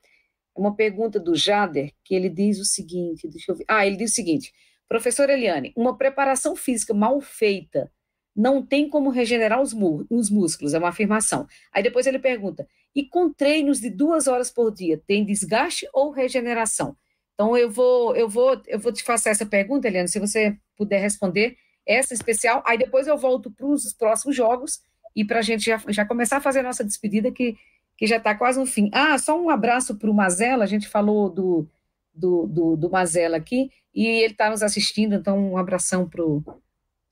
[0.56, 3.66] uma pergunta do Jader, que ele diz o seguinte, deixa eu ver.
[3.68, 4.52] Ah, ele diz o seguinte:
[4.90, 7.92] professor Eliane, uma preparação física mal feita
[8.36, 9.76] não tem como regenerar os,
[10.10, 11.48] os músculos, é uma afirmação.
[11.72, 16.12] Aí depois ele pergunta: e com treinos de duas horas por dia, tem desgaste ou
[16.12, 16.98] regeneração?
[17.34, 21.00] Então eu vou, eu vou, eu vou te fazer essa pergunta, Eliane, se você puder
[21.00, 24.82] responder essa especial, aí depois eu volto para os próximos jogos
[25.16, 27.56] e para a gente já, já começar a fazer a nossa despedida, que
[28.00, 28.90] que já está quase no fim.
[28.94, 31.68] Ah, só um abraço para o Mazela, a gente falou do,
[32.14, 33.70] do, do, do Mazela aqui,
[34.00, 36.42] e ele está nos assistindo, então um abração para o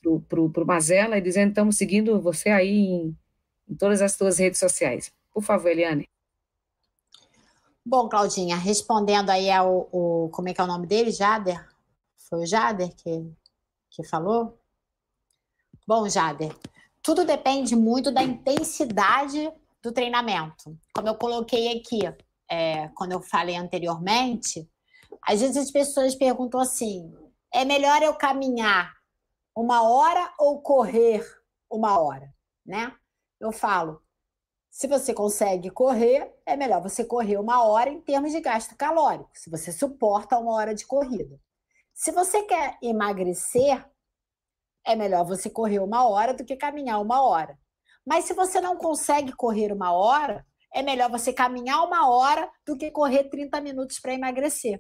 [0.02, 3.18] pro, pro, pro Mazela, e dizendo, estamos seguindo você aí em,
[3.68, 5.12] em todas as suas redes sociais.
[5.34, 6.08] Por favor, Eliane.
[7.86, 11.62] Bom, Claudinha, respondendo aí ao, o, como é que é o nome dele, Jader?
[12.30, 13.34] Foi o Jader que,
[13.90, 14.58] que falou?
[15.86, 16.56] Bom, Jader,
[17.02, 20.78] tudo depende muito da intensidade do treinamento.
[20.94, 22.00] Como eu coloquei aqui,
[22.50, 24.70] é, quando eu falei anteriormente,
[25.22, 27.14] às vezes as pessoas perguntam assim:
[27.54, 28.94] é melhor eu caminhar
[29.56, 31.26] uma hora ou correr
[31.70, 32.34] uma hora,
[32.66, 32.96] né?
[33.40, 34.02] Eu falo,
[34.70, 39.32] se você consegue correr, é melhor você correr uma hora em termos de gasto calórico,
[39.34, 41.40] se você suporta uma hora de corrida.
[41.94, 43.84] Se você quer emagrecer,
[44.86, 47.58] é melhor você correr uma hora do que caminhar uma hora.
[48.06, 52.78] Mas se você não consegue correr uma hora, é melhor você caminhar uma hora do
[52.78, 54.80] que correr 30 minutos para emagrecer.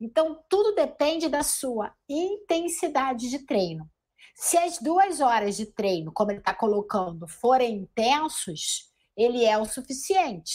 [0.00, 3.90] Então, tudo depende da sua intensidade de treino.
[4.34, 9.64] Se as duas horas de treino, como ele está colocando, forem intensos, ele é o
[9.64, 10.54] suficiente.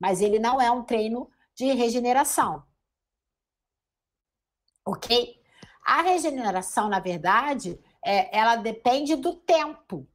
[0.00, 2.62] Mas ele não é um treino de regeneração.
[4.86, 5.38] Ok?
[5.84, 10.08] A regeneração, na verdade, é, ela depende do tempo.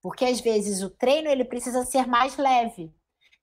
[0.00, 2.94] Porque às vezes o treino ele precisa ser mais leve.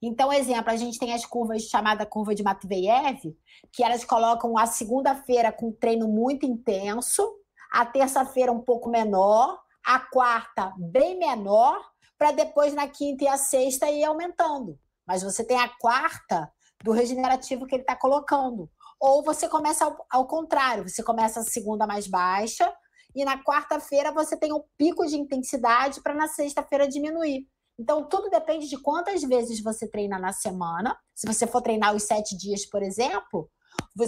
[0.01, 3.35] Então, exemplo, a gente tem as curvas chamada curva de Matveyev,
[3.71, 7.27] que elas colocam a segunda-feira com treino muito intenso,
[7.71, 11.81] a terça-feira um pouco menor, a quarta bem menor,
[12.17, 14.79] para depois na quinta e a sexta ir aumentando.
[15.05, 16.51] Mas você tem a quarta
[16.83, 18.69] do regenerativo que ele está colocando.
[18.99, 22.71] Ou você começa ao, ao contrário, você começa a segunda mais baixa,
[23.15, 27.47] e na quarta-feira você tem um pico de intensidade para na sexta-feira diminuir.
[27.79, 30.97] Então, tudo depende de quantas vezes você treina na semana.
[31.13, 33.49] Se você for treinar os sete dias, por exemplo,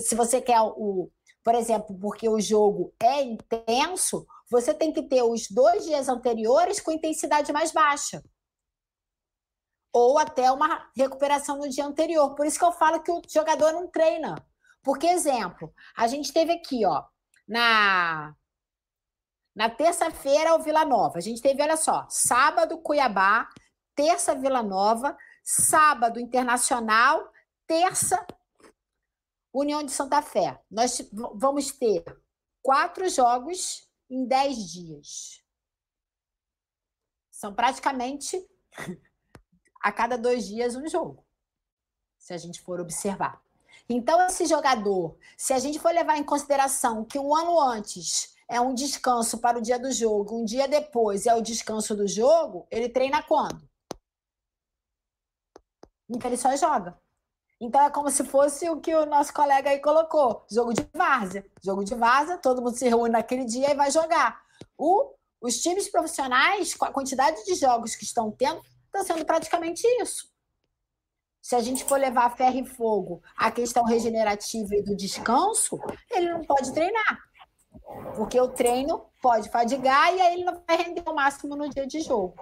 [0.01, 1.11] se você quer o,
[1.43, 6.79] por exemplo, porque o jogo é intenso, você tem que ter os dois dias anteriores
[6.79, 8.23] com intensidade mais baixa.
[9.93, 12.35] Ou até uma recuperação no dia anterior.
[12.35, 14.35] Por isso que eu falo que o jogador não treina.
[14.83, 17.03] Porque, exemplo, a gente teve aqui, ó,
[17.47, 18.35] na
[19.55, 21.17] na terça-feira, o Vila Nova.
[21.17, 23.49] A gente teve, olha só, sábado, Cuiabá,
[23.95, 27.31] terça, Vila Nova, sábado, Internacional,
[27.67, 28.25] terça,
[29.53, 30.61] União de Santa Fé.
[30.69, 31.01] Nós
[31.33, 32.03] vamos ter
[32.61, 35.43] quatro jogos em dez dias.
[37.31, 38.47] São praticamente
[39.81, 41.25] a cada dois dias um jogo,
[42.17, 43.41] se a gente for observar.
[43.87, 48.59] Então, esse jogador, se a gente for levar em consideração que um ano antes é
[48.59, 52.65] um descanso para o dia do jogo, um dia depois é o descanso do jogo,
[52.71, 53.61] ele treina quando?
[56.09, 56.97] Então ele só joga.
[57.61, 61.45] Então é como se fosse o que o nosso colega aí colocou: jogo de várzea.
[61.61, 64.41] Jogo de várzea, todo mundo se reúne naquele dia e vai jogar.
[64.77, 69.85] O, os times profissionais, com a quantidade de jogos que estão tendo, estão sendo praticamente
[70.01, 70.27] isso.
[71.41, 75.79] Se a gente for levar ferro e fogo a questão regenerativa e do descanso,
[76.09, 77.28] ele não pode treinar.
[78.15, 81.87] Porque o treino pode fadigar e aí ele não vai render o máximo no dia
[81.87, 82.35] de jogo.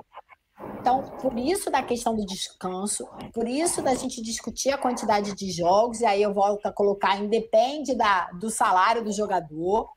[0.79, 5.51] Então, por isso da questão do descanso, por isso da gente discutir a quantidade de
[5.51, 9.87] jogos, e aí eu volto a colocar, independe da, do salário do jogador,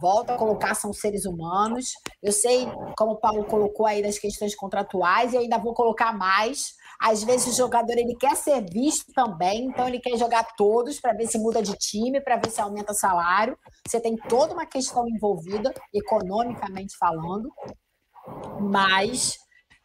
[0.00, 1.92] volto a colocar, são seres humanos.
[2.22, 2.66] Eu sei,
[2.98, 7.24] como o Paulo colocou aí, das questões contratuais, e eu ainda vou colocar mais Às
[7.24, 11.26] vezes o jogador ele quer ser visto também, então ele quer jogar todos para ver
[11.26, 13.56] se muda de time, para ver se aumenta salário.
[13.86, 17.50] Você tem toda uma questão envolvida, economicamente falando,
[18.60, 19.38] mas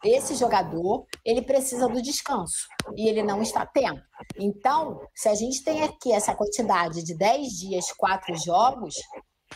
[0.03, 4.01] esse jogador ele precisa do descanso e ele não está tendo.
[4.37, 8.93] Então, se a gente tem aqui essa quantidade de 10 dias, quatro jogos,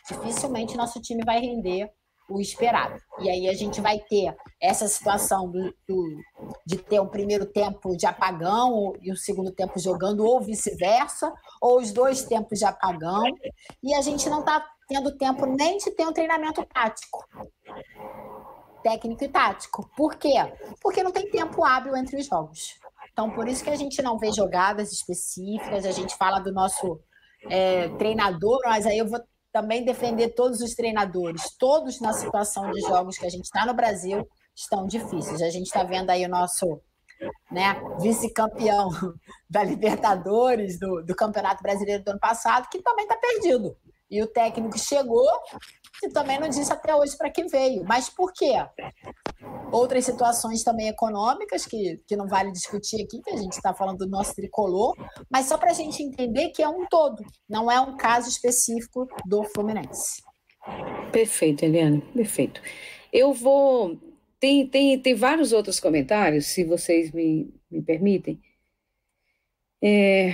[0.08, 1.92] dificilmente nosso time vai render
[2.30, 3.02] o esperado.
[3.20, 6.18] E aí a gente vai ter essa situação do, do,
[6.66, 11.34] de ter um primeiro tempo de apagão e o um segundo tempo jogando, ou vice-versa,
[11.60, 13.24] ou os dois tempos de apagão,
[13.84, 17.28] e a gente não está tendo tempo nem de ter um treinamento tático.
[18.84, 19.90] Técnico e tático.
[19.96, 20.36] Por quê?
[20.82, 22.80] Porque não tem tempo hábil entre os jogos.
[23.12, 27.00] Então, por isso que a gente não vê jogadas específicas, a gente fala do nosso
[27.50, 29.20] é, treinador, mas aí eu vou
[29.52, 31.56] também defender todos os treinadores.
[31.58, 35.42] Todos na situação de jogos que a gente está no Brasil estão difíceis.
[35.42, 36.82] A gente está vendo aí o nosso
[37.52, 38.90] né, vice-campeão
[39.50, 43.76] da Libertadores, do, do Campeonato Brasileiro do ano passado, que também está perdido.
[44.10, 45.28] E o técnico chegou
[46.08, 47.84] também não disse até hoje para que veio.
[47.84, 48.54] Mas por quê?
[49.72, 53.98] Outras situações também econômicas, que, que não vale discutir aqui, que a gente está falando
[53.98, 54.96] do nosso tricolor,
[55.30, 59.08] mas só para a gente entender que é um todo, não é um caso específico
[59.26, 60.22] do Fluminense.
[61.12, 62.62] Perfeito, Eliane, perfeito.
[63.12, 64.00] Eu vou.
[64.40, 68.42] Tem, tem, tem vários outros comentários, se vocês me, me permitem.
[69.82, 70.34] É...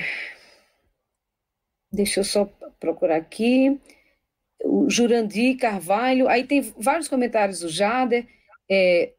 [1.92, 2.46] Deixa eu só
[2.80, 3.80] procurar aqui
[4.66, 8.26] o Jurandir Carvalho, aí tem vários comentários do Jader,
[8.70, 9.14] é,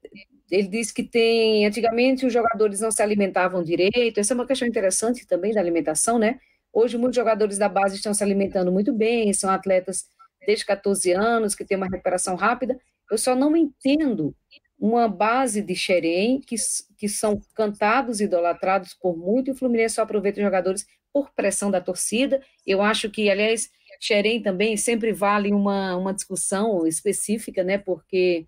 [0.51, 4.67] ele diz que tem, antigamente os jogadores não se alimentavam direito, essa é uma questão
[4.67, 6.41] interessante também da alimentação, né?
[6.73, 10.07] Hoje muitos jogadores da base estão se alimentando muito bem, são atletas
[10.45, 12.79] desde 14 anos, que têm uma recuperação rápida,
[13.11, 14.35] eu só não entendo
[14.79, 16.57] uma base de Xerém, que,
[16.99, 21.71] que são cantados idolatrados por muito, e o Fluminense só aproveita os jogadores por pressão
[21.71, 23.71] da torcida, eu acho que, aliás,
[24.01, 27.79] Xerém também sempre vale uma, uma discussão específica, né?
[27.79, 28.47] Porque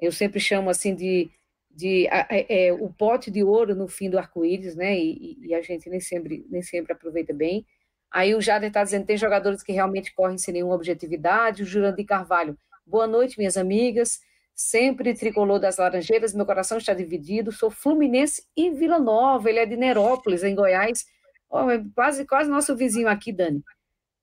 [0.00, 1.30] eu sempre chamo assim de,
[1.70, 4.98] de é, é, o pote de ouro no fim do arco-íris, né?
[4.98, 7.66] E, e, a gente nem sempre, nem sempre aproveita bem.
[8.10, 11.62] Aí o Jader está dizendo tem jogadores que realmente correm sem nenhuma objetividade.
[11.62, 14.20] O Jurandir Carvalho, boa noite, minhas amigas.
[14.54, 17.52] Sempre tricolor das Laranjeiras, meu coração está dividido.
[17.52, 21.04] Sou Fluminense e Vila Nova, ele é de Nerópolis, em Goiás.
[21.50, 23.62] Oh, quase, quase nosso vizinho aqui, Dani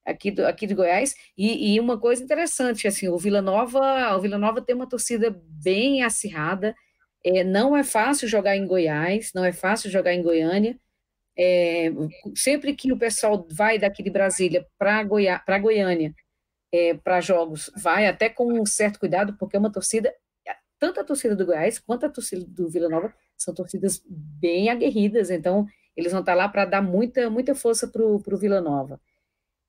[0.06, 1.16] aqui, do, aqui de Goiás.
[1.38, 5.36] E, e, uma coisa interessante, assim, o Vila Nova, o Vila Nova tem uma torcida
[5.44, 6.76] bem acirrada.
[7.24, 10.80] É, não é fácil jogar em Goiás, não é fácil jogar em Goiânia.
[11.38, 11.92] É,
[12.36, 16.14] sempre que o pessoal vai daqui de Brasília para Goiá, Goiânia
[16.72, 20.14] é, para jogos, vai até com um certo cuidado, porque é uma torcida,
[20.80, 25.30] tanto a torcida do Goiás quanto a torcida do Vila Nova são torcidas bem aguerridas,
[25.30, 29.00] então eles vão estar lá para dar muita, muita força para o Vila Nova.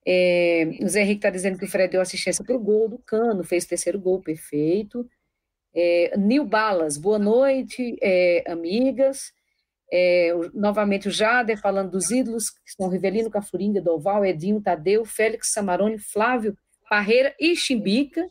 [0.09, 2.99] É, o Zé Henrique está dizendo que o Fred deu assistência para o gol do
[2.99, 5.09] Cano, fez o terceiro gol, perfeito.
[5.75, 9.33] É, Nil Balas, boa noite, é, amigas.
[9.93, 15.53] É, novamente o Jader falando dos ídolos, que são Rivelino, Cafuringa, Doval, Edinho, Tadeu, Félix
[15.53, 16.57] Samarone, Flávio,
[16.89, 18.25] Parreira e Chimbica.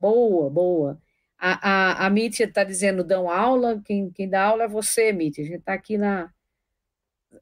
[0.00, 1.00] Boa, boa.
[1.38, 5.42] A, a, a Mítia está dizendo, dão aula, quem, quem dá aula é você, Mítia,
[5.42, 6.30] a gente está aqui na,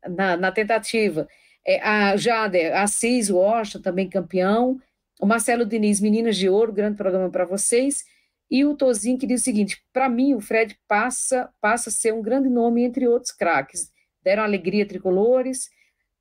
[0.09, 1.29] na, na tentativa
[1.67, 4.81] é, a Jader, Assis Washington, também campeão,
[5.21, 8.05] o Marcelo Diniz, Meninas de Ouro, grande programa para vocês,
[8.51, 12.13] e o Tozinho que diz o seguinte, para mim o Fred passa, passa a ser
[12.13, 13.91] um grande nome entre outros craques,
[14.23, 15.71] deram alegria tricolores,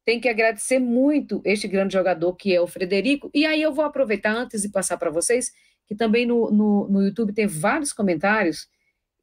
[0.06, 3.86] tem que agradecer muito este grande jogador que é o Frederico, e aí eu vou
[3.86, 5.52] aproveitar antes de passar para vocês,
[5.86, 8.68] que também no, no, no YouTube tem vários comentários,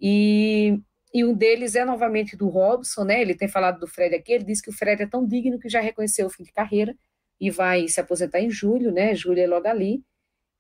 [0.01, 0.81] e
[1.13, 3.21] e um deles é novamente do Robson, né?
[3.21, 5.69] Ele tem falado do Fred aqui, ele diz que o Fred é tão digno que
[5.69, 6.97] já reconheceu o fim de carreira
[7.41, 9.15] e vai se aposentar em julho, né?
[9.15, 10.03] Julho é logo ali.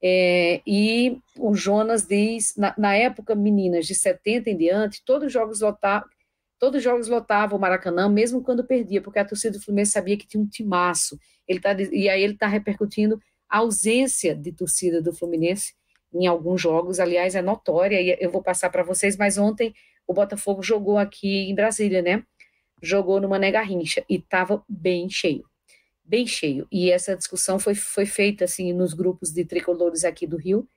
[0.03, 5.33] É, e o Jonas diz, na, na, época, meninas, de 70 em diante, todos os
[5.33, 6.09] jogos lotavam,
[6.59, 10.17] todos os jogos lotavam o Maracanã, mesmo quando perdia, porque a torcida do Fluminense sabia
[10.17, 11.19] que tinha um timaço.
[11.47, 15.75] Ele tá, e aí ele está repercutindo a ausência de torcida do Fluminense
[16.13, 19.73] em alguns jogos, aliás, é notória, e eu vou passar para vocês, mas ontem
[20.11, 22.25] o Botafogo jogou aqui em Brasília, né?
[22.83, 25.45] Jogou no Mané Garrincha e estava bem cheio,
[26.05, 26.67] bem cheio.
[26.69, 30.69] E essa discussão foi, foi feita assim nos grupos de tricolores aqui do Rio,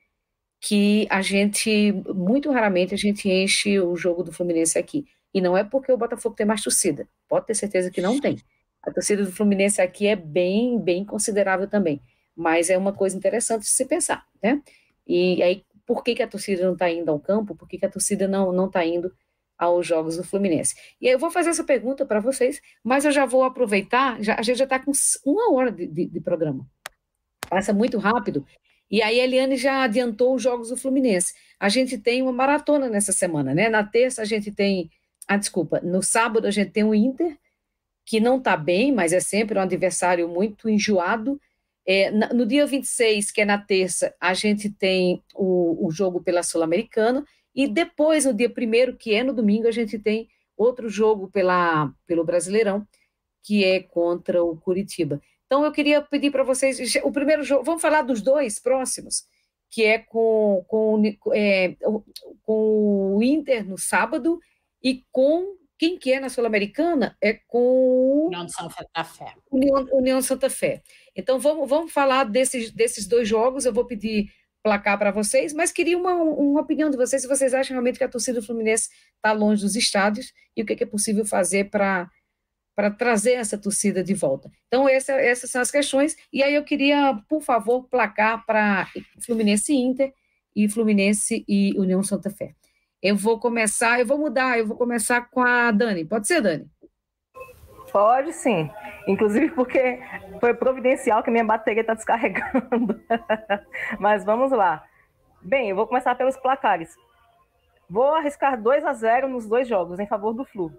[0.61, 5.03] que a gente, muito raramente, a gente enche o jogo do Fluminense aqui.
[5.33, 8.37] E não é porque o Botafogo tem mais torcida, pode ter certeza que não tem.
[8.83, 11.99] A torcida do Fluminense aqui é bem, bem considerável também.
[12.35, 14.61] Mas é uma coisa interessante de se pensar, né?
[15.07, 17.55] E aí, por que, que a torcida não está indo ao campo?
[17.55, 19.11] Por que, que a torcida não está indo
[19.57, 20.75] aos jogos do Fluminense.
[20.99, 24.41] E eu vou fazer essa pergunta para vocês, mas eu já vou aproveitar, já, a
[24.41, 24.91] gente já está com
[25.25, 26.67] uma hora de, de, de, programa.
[27.49, 28.45] Passa muito rápido.
[28.89, 31.33] E aí a Eliane já adiantou os jogos do Fluminense.
[31.59, 33.69] A gente tem uma maratona nessa semana, né?
[33.69, 34.89] Na terça a gente tem.
[35.27, 37.37] Ah, desculpa, no sábado a gente tem o Inter,
[38.05, 41.39] que não está bem, mas é sempre um adversário muito enjoado.
[41.85, 46.43] É, no dia 26, que é na terça, a gente tem o, o jogo pela
[46.43, 50.27] Sul-Americana, e depois, no dia primeiro, que é no domingo, a gente tem
[50.57, 52.87] outro jogo pela, pelo Brasileirão,
[53.43, 55.21] que é contra o Curitiba.
[55.45, 59.25] Então, eu queria pedir para vocês, o primeiro jogo, vamos falar dos dois próximos,
[59.69, 61.01] que é com, com,
[61.33, 61.75] é,
[62.41, 64.39] com o Inter no sábado
[64.81, 67.17] e com quem que é na Sul-Americana?
[67.21, 69.33] É com União Santa Fé.
[69.51, 70.81] União, União Santa Fé.
[71.15, 73.65] Então, vamos, vamos falar desses, desses dois jogos.
[73.65, 74.31] Eu vou pedir
[74.63, 78.03] placar para vocês, mas queria uma, uma opinião de vocês, se vocês acham realmente que
[78.03, 82.09] a torcida do Fluminense está longe dos estádios e o que é, possível fazer para
[82.75, 84.49] para trazer essa torcida de volta.
[84.67, 86.15] Então, essa, essas são as questões.
[86.33, 88.87] E aí eu queria, por favor, placar para
[89.23, 90.11] Fluminense e Inter
[90.55, 92.55] e Fluminense e União Santa Fé.
[92.99, 96.03] Eu vou começar, eu vou mudar, eu vou começar com a Dani.
[96.03, 96.65] Pode ser, Dani?
[97.93, 98.71] Pode sim.
[99.07, 100.01] Inclusive porque
[100.39, 102.99] foi providencial que minha bateria está descarregando.
[103.99, 104.83] Mas vamos lá.
[105.39, 106.95] Bem, eu vou começar pelos placares.
[107.87, 110.73] Vou arriscar 2 a 0 nos dois jogos, em favor do Flu.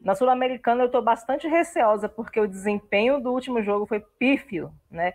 [0.00, 5.12] Na Sul-Americana eu estou bastante receosa, porque o desempenho do último jogo foi pífio, né?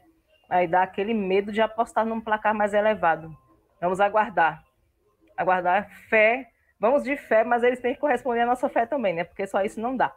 [0.47, 3.35] Aí dá aquele medo de apostar num placar mais elevado.
[3.81, 4.61] Vamos aguardar.
[5.35, 6.49] Aguardar fé.
[6.79, 9.23] Vamos de fé, mas eles têm que corresponder à nossa fé também, né?
[9.23, 10.13] Porque só isso não dá.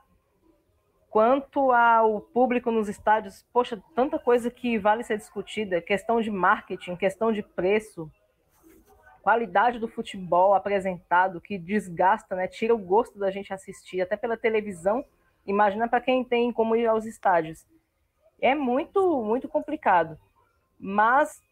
[1.17, 6.95] Quanto ao público nos estádios, poxa, tanta coisa que vale ser discutida, questão de marketing,
[6.95, 8.13] questão de preço,
[9.23, 14.37] qualidade do futebol apresentado que desgasta, né, tira o gosto da gente assistir, até pela
[14.37, 15.03] televisão.
[15.47, 17.65] Imagina para quem tem como ir aos estádios.
[18.39, 20.19] É muito, muito complicado.
[20.79, 21.43] Mas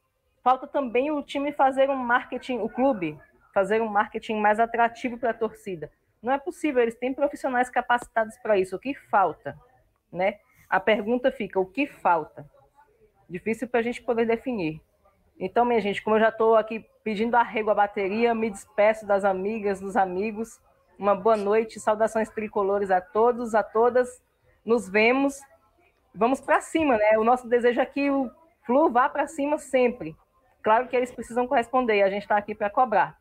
[0.42, 3.18] falta também o time fazer um marketing, o clube
[3.54, 5.90] fazer um marketing mais atrativo para a torcida.
[6.24, 8.74] Não é possível, eles têm profissionais capacitados para isso.
[8.74, 9.58] O que falta?
[10.10, 10.38] Né?
[10.70, 12.48] A pergunta fica: o que falta?
[13.28, 14.80] Difícil para a gente poder definir.
[15.38, 19.24] Então, minha gente, como eu já estou aqui pedindo arrego à bateria, me despeço das
[19.24, 20.58] amigas, dos amigos.
[20.98, 24.22] Uma boa noite, saudações tricolores a todos, a todas.
[24.64, 25.38] Nos vemos.
[26.14, 27.18] Vamos para cima, né?
[27.18, 28.30] O nosso desejo é que o
[28.64, 30.16] Flu vá para cima sempre.
[30.62, 33.18] Claro que eles precisam corresponder, a gente está aqui para cobrar.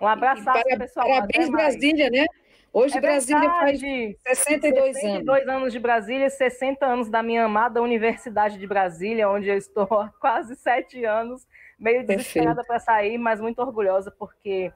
[0.00, 0.44] Um abraço,
[0.78, 1.06] pessoal.
[1.06, 2.26] Parabéns, Brasília, né?
[2.72, 5.48] Hoje é Brasília faz 62, 62 anos.
[5.48, 10.08] anos de Brasília, 60 anos da minha amada Universidade de Brasília, onde eu estou há
[10.20, 11.46] quase sete anos,
[11.78, 14.72] meio desesperada para sair, mas muito orgulhosa, porque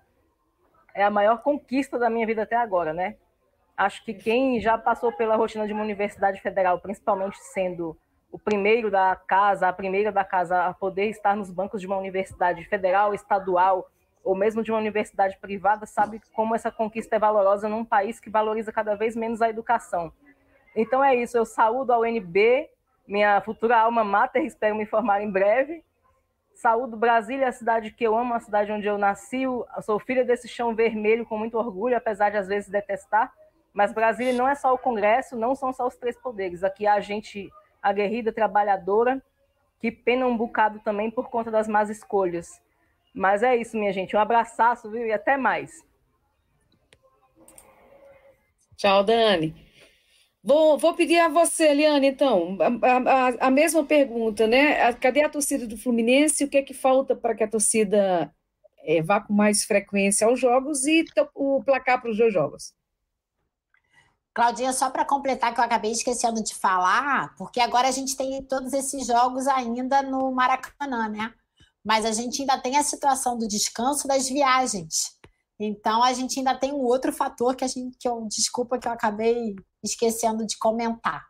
[0.94, 3.16] é a maior conquista da minha vida até agora, né?
[3.76, 7.96] Acho que quem já passou pela rotina de uma universidade federal, principalmente sendo
[8.30, 11.98] o primeiro da casa, a primeira da casa a poder estar nos bancos de uma
[11.98, 13.90] universidade federal, estadual,
[14.24, 18.30] ou mesmo de uma universidade privada, sabe como essa conquista é valorosa num país que
[18.30, 20.12] valoriza cada vez menos a educação.
[20.74, 22.68] Então é isso, eu saúdo a UNB,
[23.06, 25.84] minha futura alma mater, espero me formar em breve.
[26.54, 29.42] Saúdo Brasília, a cidade que eu amo, a cidade onde eu nasci.
[29.42, 33.32] Eu sou filha desse chão vermelho com muito orgulho, apesar de às vezes detestar.
[33.72, 36.62] Mas Brasília não é só o Congresso, não são só os três poderes.
[36.62, 37.50] Aqui há gente
[37.82, 39.20] aguerrida, trabalhadora,
[39.80, 42.61] que pena um bocado também por conta das más escolhas.
[43.14, 44.16] Mas é isso, minha gente.
[44.16, 45.06] Um abraço, viu?
[45.06, 45.84] E até mais.
[48.76, 49.54] Tchau, Dani.
[50.44, 54.92] Vou, vou pedir a você, Eliane, então, a, a, a, mesma pergunta, né?
[54.94, 56.42] Cadê a torcida do Fluminense?
[56.42, 58.34] O que é que falta para que a torcida
[58.84, 62.74] é, vá com mais frequência aos jogos e o placar para os dois jogos?
[64.34, 68.42] Claudinha, só para completar que eu acabei esquecendo de falar, porque agora a gente tem
[68.42, 71.32] todos esses jogos ainda no Maracanã, né?
[71.84, 75.18] Mas a gente ainda tem a situação do descanso das viagens.
[75.58, 78.88] Então a gente ainda tem um outro fator que a gente que eu desculpa que
[78.88, 81.24] eu acabei esquecendo de comentar.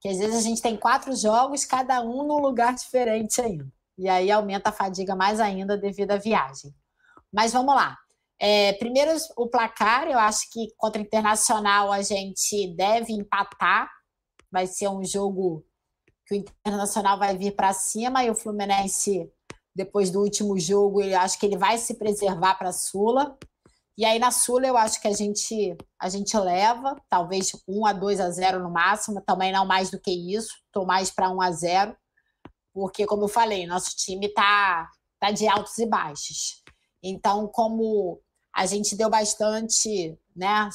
[0.00, 3.66] Que às vezes a gente tem quatro jogos, cada um num lugar diferente ainda.
[3.96, 6.72] E aí aumenta a fadiga mais ainda devido à viagem.
[7.32, 7.96] Mas vamos lá.
[8.40, 13.90] É, primeiro, o placar, eu acho que contra o Internacional a gente deve empatar.
[14.50, 15.66] Vai ser um jogo
[16.26, 19.28] que o Internacional vai vir para cima e o Fluminense
[19.78, 23.38] depois do último jogo, eu acho que ele vai se preservar para a Sula.
[23.96, 27.92] E aí na Sula eu acho que a gente a gente leva, talvez 1 a
[27.92, 31.40] 2 a 0 no máximo, também não mais do que isso, estou mais para 1
[31.40, 31.96] a 0,
[32.74, 34.88] porque como eu falei, nosso time tá
[35.20, 36.62] tá de altos e baixos.
[37.02, 38.20] Então, como
[38.52, 40.68] a gente deu bastante né?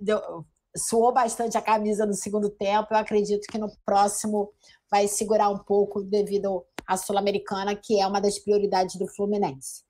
[0.00, 0.46] Deu,
[0.76, 2.88] suou bastante a camisa no segundo tempo.
[2.92, 4.52] Eu acredito que no próximo
[4.90, 9.84] vai segurar um pouco devido à Sul-Americana, que é uma das prioridades do Fluminense.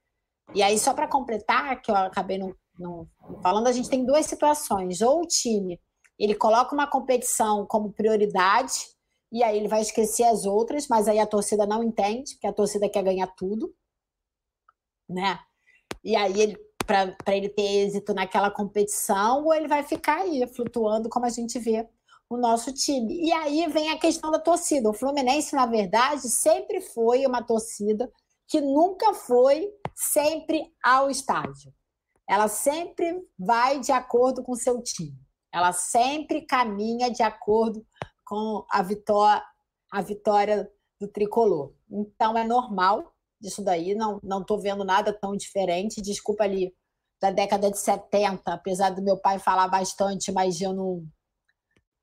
[0.55, 3.09] E aí, só para completar, que eu acabei não, não,
[3.42, 5.01] falando, a gente tem duas situações.
[5.01, 5.80] Ou o time
[6.18, 8.74] ele coloca uma competição como prioridade,
[9.32, 12.53] e aí ele vai esquecer as outras, mas aí a torcida não entende, porque a
[12.53, 13.74] torcida quer ganhar tudo,
[15.09, 15.40] né?
[16.05, 21.09] E aí ele para ele ter êxito naquela competição, ou ele vai ficar aí flutuando
[21.09, 21.88] como a gente vê
[22.30, 23.26] o nosso time.
[23.26, 24.88] E aí vem a questão da torcida.
[24.88, 28.10] O Fluminense, na verdade, sempre foi uma torcida
[28.46, 31.74] que nunca foi sempre ao estádio.
[32.28, 35.18] Ela sempre vai de acordo com o seu time.
[35.52, 37.84] Ela sempre caminha de acordo
[38.24, 39.44] com a vitória,
[39.90, 40.70] a vitória
[41.00, 41.72] do tricolor.
[41.90, 46.00] Então é normal disso daí, não não tô vendo nada tão diferente.
[46.00, 46.72] Desculpa ali
[47.20, 51.04] da década de 70, apesar do meu pai falar bastante, mas eu não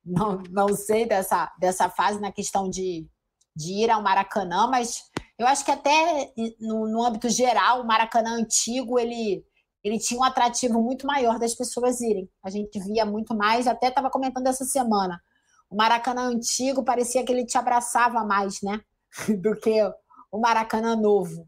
[0.04, 3.06] não, não sei dessa, dessa fase na questão de,
[3.54, 5.02] de ir ao Maracanã, mas
[5.38, 9.44] eu acho que até no, no âmbito geral, o Maracanã antigo, ele,
[9.84, 12.28] ele tinha um atrativo muito maior das pessoas irem.
[12.42, 15.20] A gente via muito mais, até estava comentando essa semana.
[15.70, 18.80] O Maracanã antigo parecia que ele te abraçava mais, né?
[19.40, 19.80] Do que
[20.32, 21.42] o Maracanã novo.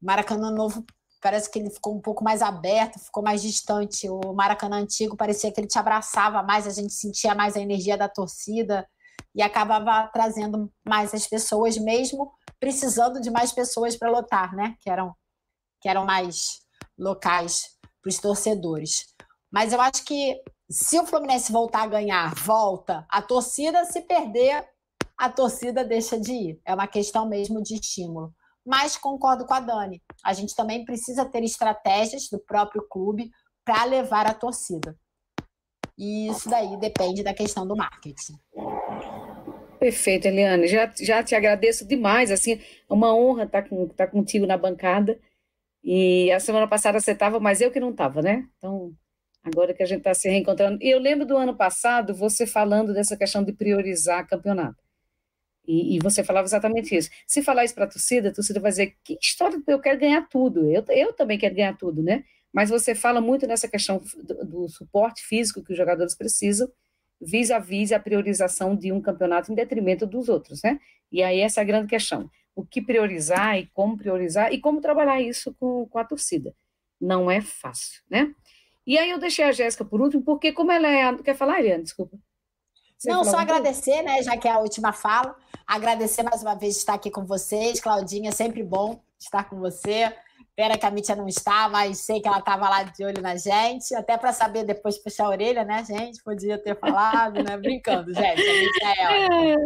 [0.00, 0.84] O Maracanã novo
[1.20, 4.08] parece que ele ficou um pouco mais aberto, ficou mais distante.
[4.08, 7.96] O Maracanã antigo parecia que ele te abraçava mais, a gente sentia mais a energia
[7.96, 8.88] da torcida
[9.34, 14.76] e acabava trazendo mais as pessoas, mesmo precisando de mais pessoas para lotar, né?
[14.80, 15.14] Que eram,
[15.80, 16.60] que eram mais
[16.98, 19.06] locais para os torcedores.
[19.50, 20.40] Mas eu acho que
[20.70, 23.06] se o Fluminense voltar a ganhar, volta.
[23.08, 24.66] A torcida, se perder,
[25.16, 26.60] a torcida deixa de ir.
[26.64, 28.34] É uma questão mesmo de estímulo
[28.66, 30.02] mas concordo com a Dani.
[30.24, 33.30] A gente também precisa ter estratégias do próprio clube
[33.64, 34.96] para levar a torcida.
[35.96, 38.34] E isso daí depende da questão do marketing.
[39.78, 40.66] Perfeito, Eliane.
[40.66, 42.30] Já, já te agradeço demais.
[42.30, 45.18] Assim, é uma honra estar, com, estar contigo na bancada.
[45.82, 48.46] E a semana passada você estava, mas eu que não estava, né?
[48.58, 48.92] Então,
[49.44, 50.82] agora que a gente está se reencontrando.
[50.82, 54.85] E eu lembro do ano passado você falando dessa questão de priorizar campeonato.
[55.66, 57.10] E, e, você falava exatamente isso.
[57.26, 60.28] Se falar isso para a torcida, a torcida vai dizer: que história, eu quero ganhar
[60.28, 60.70] tudo.
[60.70, 62.24] Eu, eu também quero ganhar tudo, né?
[62.52, 66.70] Mas você fala muito nessa questão do, do suporte físico que os jogadores precisam,
[67.20, 70.78] vis-a-vis a priorização de um campeonato em detrimento dos outros, né?
[71.10, 72.30] E aí essa é a grande questão.
[72.54, 76.54] O que priorizar e como priorizar e como trabalhar isso com, com a torcida.
[77.00, 78.34] Não é fácil, né?
[78.86, 81.02] E aí eu deixei a Jéssica por último, porque como ela é...
[81.02, 81.18] A...
[81.18, 81.82] Quer falar, Ariane?
[81.82, 82.18] Desculpa.
[82.98, 85.36] Você Não, só agradecer, né, já que é a última fala.
[85.66, 87.80] Agradecer mais uma vez de estar aqui com vocês.
[87.80, 90.12] Claudinha, sempre bom estar com você.
[90.54, 93.36] Pena que a Mítia não está, mas sei que ela estava lá de olho na
[93.36, 96.22] gente, até para saber depois puxar a orelha, né, gente?
[96.22, 97.58] Podia ter falado, né?
[97.58, 98.40] Brincando, gente.
[98.40, 99.56] A Mítia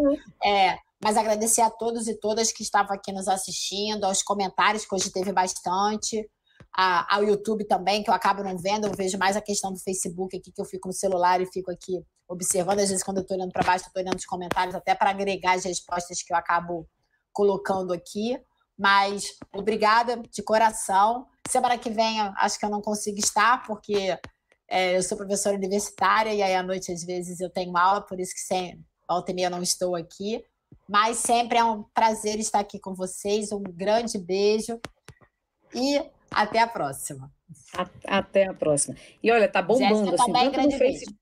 [0.43, 0.79] é, é.
[1.03, 5.11] Mas agradecer a todos e todas que estavam aqui nos assistindo, aos comentários, que hoje
[5.11, 6.29] teve bastante,
[6.77, 9.79] a, ao YouTube também, que eu acabo não vendo, eu vejo mais a questão do
[9.79, 13.23] Facebook aqui, que eu fico no celular e fico aqui observando, às vezes, quando eu
[13.23, 16.37] estou olhando para baixo, estou olhando os comentários, até para agregar as respostas que eu
[16.37, 16.89] acabo
[17.33, 18.41] colocando aqui.
[18.79, 21.27] Mas obrigada de coração.
[21.49, 24.17] Semana que vem, acho que eu não consigo estar, porque
[24.69, 28.21] é, eu sou professora universitária e aí à noite, às vezes, eu tenho aula, por
[28.21, 30.43] isso que sem volta e meia não estou aqui.
[30.89, 33.51] Mas sempre é um prazer estar aqui com vocês.
[33.51, 34.81] Um grande beijo
[35.75, 36.01] e
[36.31, 37.31] até a próxima.
[38.07, 38.97] Até a próxima.
[39.21, 41.21] E olha, tá bombando Jéssica, assim, tanto no Facebook.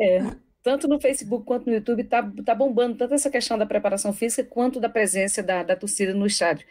[0.00, 0.20] É,
[0.62, 4.48] tanto no Facebook quanto no YouTube está tá bombando tanto essa questão da preparação física
[4.48, 6.66] quanto da presença da, da torcida no estádio.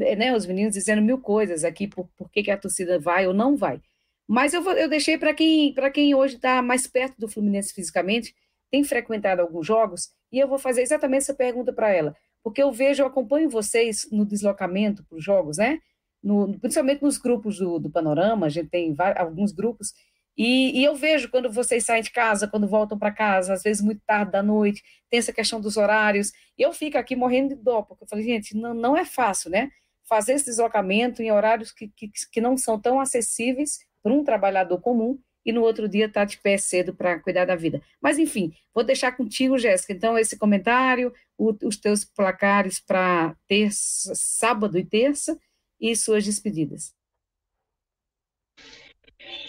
[0.00, 3.26] É, né, os meninos dizendo mil coisas aqui por, por que, que a torcida vai
[3.26, 3.80] ou não vai.
[4.28, 8.32] Mas eu, vou, eu deixei para quem, quem hoje está mais perto do Fluminense fisicamente,
[8.70, 12.14] tem frequentado alguns jogos, e eu vou fazer exatamente essa pergunta para ela.
[12.42, 15.80] Porque eu vejo, eu acompanho vocês no deslocamento para os jogos, né?
[16.22, 19.92] No, principalmente nos grupos do, do Panorama, a gente tem vários, alguns grupos,
[20.36, 23.82] e, e, eu vejo quando vocês saem de casa, quando voltam para casa, às vezes
[23.82, 26.32] muito tarde da noite, tem essa questão dos horários.
[26.56, 29.70] Eu fico aqui morrendo de dó, porque eu falei, gente, não, não é fácil, né?
[30.08, 34.80] Fazer esse deslocamento em horários que, que, que não são tão acessíveis para um trabalhador
[34.80, 37.82] comum e no outro dia tá de pé cedo para cuidar da vida.
[38.00, 44.12] Mas, enfim, vou deixar contigo, Jéssica, então, esse comentário, o, os teus placares para terça,
[44.14, 45.38] sábado e terça
[45.80, 46.94] e suas despedidas.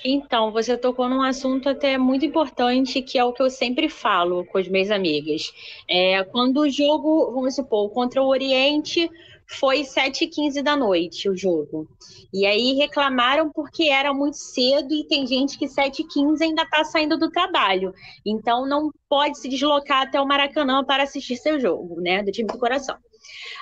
[0.03, 4.45] Então, você tocou num assunto até muito importante, que é o que eu sempre falo
[4.45, 5.53] com as minhas amigas.
[5.89, 9.09] É, quando o jogo, vamos supor, contra o Oriente
[9.47, 11.87] foi 7h15 da noite o jogo.
[12.33, 17.17] E aí reclamaram porque era muito cedo e tem gente que 7h15 ainda está saindo
[17.17, 17.93] do trabalho.
[18.25, 22.23] Então não pode se deslocar até o Maracanã para assistir seu jogo, né?
[22.23, 22.97] Do time do coração.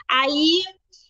[0.08, 0.62] Aí,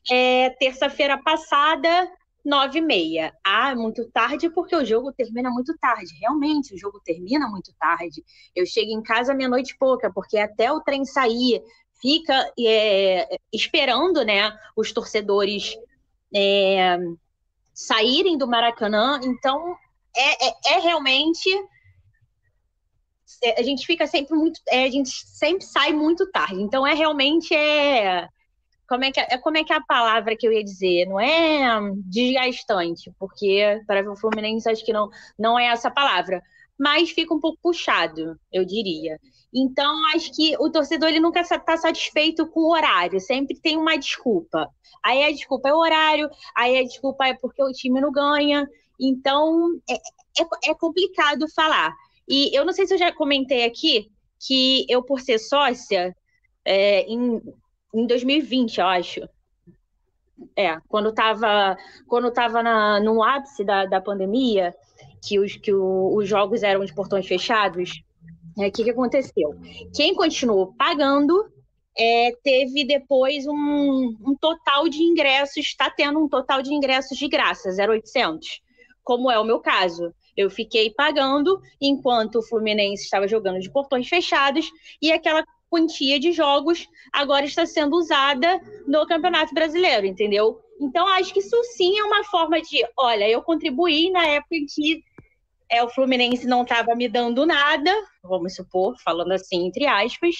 [0.10, 2.10] é, terça-feira passada,
[2.50, 3.34] nove e meia.
[3.46, 6.18] Ah, é muito tarde porque o jogo termina muito tarde.
[6.20, 8.24] Realmente, o jogo termina muito tarde.
[8.56, 11.62] Eu chego em casa meia-noite pouca, porque até o trem sair,
[12.02, 15.76] fica é, esperando né, os torcedores
[16.36, 16.98] é,
[17.74, 19.20] saírem do Maracanã.
[19.24, 19.76] Então,
[20.16, 21.50] é, é, é realmente.
[23.44, 24.60] É, a gente fica sempre muito.
[24.68, 26.62] É, a gente sempre sai muito tarde.
[26.62, 27.54] Então, é realmente.
[27.54, 28.28] É,
[28.90, 31.06] como é, que, é, como é que é a palavra que eu ia dizer?
[31.06, 36.42] Não é desgastante, porque para o Fluminense acho que não, não é essa palavra.
[36.78, 39.20] Mas fica um pouco puxado, eu diria.
[39.54, 43.96] Então, acho que o torcedor ele nunca está satisfeito com o horário, sempre tem uma
[43.96, 44.68] desculpa.
[45.04, 48.68] Aí a desculpa é o horário, aí a desculpa é porque o time não ganha.
[49.00, 51.94] Então, é, é, é complicado falar.
[52.28, 54.10] E eu não sei se eu já comentei aqui
[54.40, 56.16] que eu, por ser sócia,
[56.66, 57.42] é, em,
[57.94, 59.22] em 2020, eu acho.
[60.56, 64.74] É, quando estava quando tava na, no ápice da, da pandemia,
[65.22, 68.02] que, os, que o, os jogos eram de portões fechados,
[68.58, 69.56] o é, que, que aconteceu?
[69.94, 71.46] Quem continuou pagando
[71.98, 77.28] é, teve depois um, um, total de ingressos, está tendo um total de ingressos de
[77.28, 78.62] graça, 0,800,
[79.04, 80.14] como é o meu caso.
[80.36, 84.72] Eu fiquei pagando enquanto o Fluminense estava jogando de portões fechados
[85.02, 90.60] e aquela quantia de jogos agora está sendo usada no Campeonato Brasileiro, entendeu?
[90.80, 94.66] Então, acho que isso sim é uma forma de, olha, eu contribuí na época em
[94.66, 95.04] que
[95.70, 97.92] é, o Fluminense não estava me dando nada,
[98.24, 100.36] vamos supor, falando assim, entre aspas,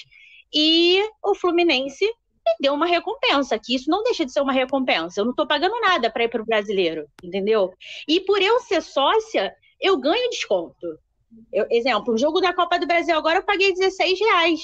[0.52, 5.20] e o Fluminense me deu uma recompensa, que isso não deixa de ser uma recompensa.
[5.20, 7.72] Eu não estou pagando nada para ir para o brasileiro, entendeu?
[8.08, 10.98] E por eu ser sócia, eu ganho desconto.
[11.52, 14.60] Eu, exemplo, o jogo da Copa do Brasil agora eu paguei 16 reais.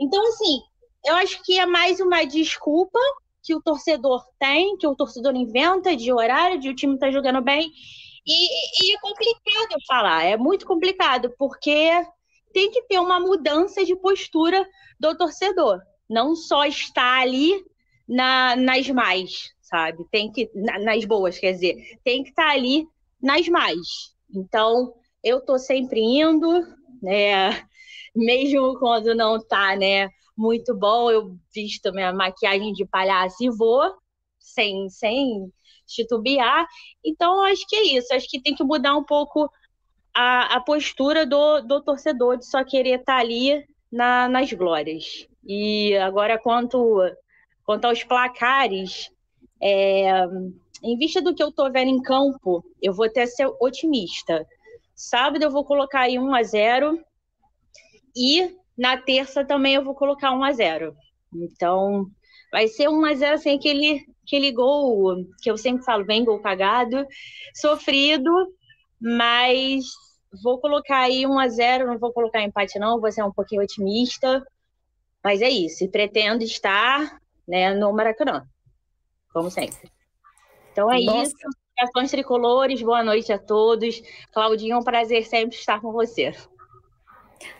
[0.00, 0.60] Então, assim,
[1.04, 2.98] eu acho que é mais uma desculpa
[3.42, 7.40] que o torcedor tem, que o torcedor inventa de horário, de o time tá jogando
[7.40, 7.70] bem,
[8.26, 11.90] e, e é complicado falar, é muito complicado, porque
[12.52, 14.66] tem que ter uma mudança de postura
[15.00, 15.80] do torcedor.
[16.08, 17.64] Não só estar ali
[18.08, 20.04] na, nas mais, sabe?
[20.10, 20.50] Tem que.
[20.54, 22.86] Na, nas boas, quer dizer, tem que estar ali
[23.22, 23.78] nas mais.
[24.34, 26.66] Então, eu tô sempre indo,
[27.02, 27.67] né?
[28.18, 30.10] Mesmo quando não tá, né?
[30.36, 33.94] Muito bom, eu visto minha maquiagem de palhaço e vou,
[34.40, 35.52] sem, sem
[35.86, 36.66] titubear.
[37.04, 38.12] Então, acho que é isso.
[38.12, 39.48] Acho que tem que mudar um pouco
[40.12, 45.28] a, a postura do, do torcedor de só querer estar tá ali na, nas glórias.
[45.46, 47.00] E agora, quanto,
[47.64, 49.10] quanto aos placares,
[49.62, 50.24] é,
[50.82, 54.44] em vista do que eu estou vendo em campo, eu vou até ser otimista.
[54.92, 57.07] Sábado eu vou colocar aí 1 a 0
[58.18, 60.96] e na terça também eu vou colocar 1 a 0
[61.32, 62.06] Então,
[62.50, 66.38] vai ser 1 a 0 sem aquele aquele gol que eu sempre falo, bem gol
[66.40, 67.06] cagado,
[67.54, 68.30] sofrido,
[69.00, 69.86] mas
[70.42, 73.62] vou colocar aí 1 a 0 não vou colocar empate não, vou ser um pouquinho
[73.62, 74.46] otimista,
[75.24, 78.46] mas é isso, e pretendo estar né, no Maracanã,
[79.32, 79.90] como sempre.
[80.72, 81.22] Então é Nossa.
[81.22, 81.36] isso,
[81.78, 84.02] Ações Tricolores, boa noite a todos.
[84.32, 86.32] Claudinho, é um prazer sempre estar com você.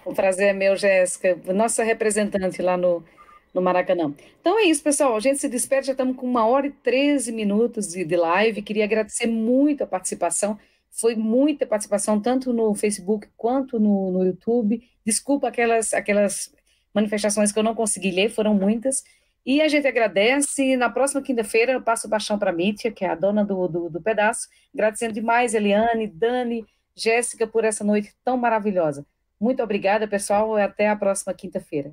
[0.05, 3.05] O prazer é meu, Jéssica, nossa representante lá no
[3.53, 4.15] no Maracanã.
[4.41, 5.17] Então é isso, pessoal.
[5.17, 8.63] A gente se despede, já estamos com uma hora e 13 minutos de, de live.
[8.63, 10.59] Queria agradecer muito a participação.
[10.91, 14.83] Foi muita participação, tanto no Facebook quanto no, no YouTube.
[15.05, 16.53] Desculpa aquelas, aquelas
[16.95, 19.03] manifestações que eu não consegui ler, foram muitas.
[19.45, 20.77] E a gente agradece.
[20.77, 23.69] Na próxima quinta-feira, eu passo o baixão para a Mítia, que é a dona do,
[23.69, 24.49] do, do pedaço.
[24.75, 26.65] Agradecendo demais, Eliane, Dani,
[26.95, 29.07] Jéssica, por essa noite tão maravilhosa.
[29.41, 31.93] Muito obrigada, pessoal, até a próxima quinta-feira.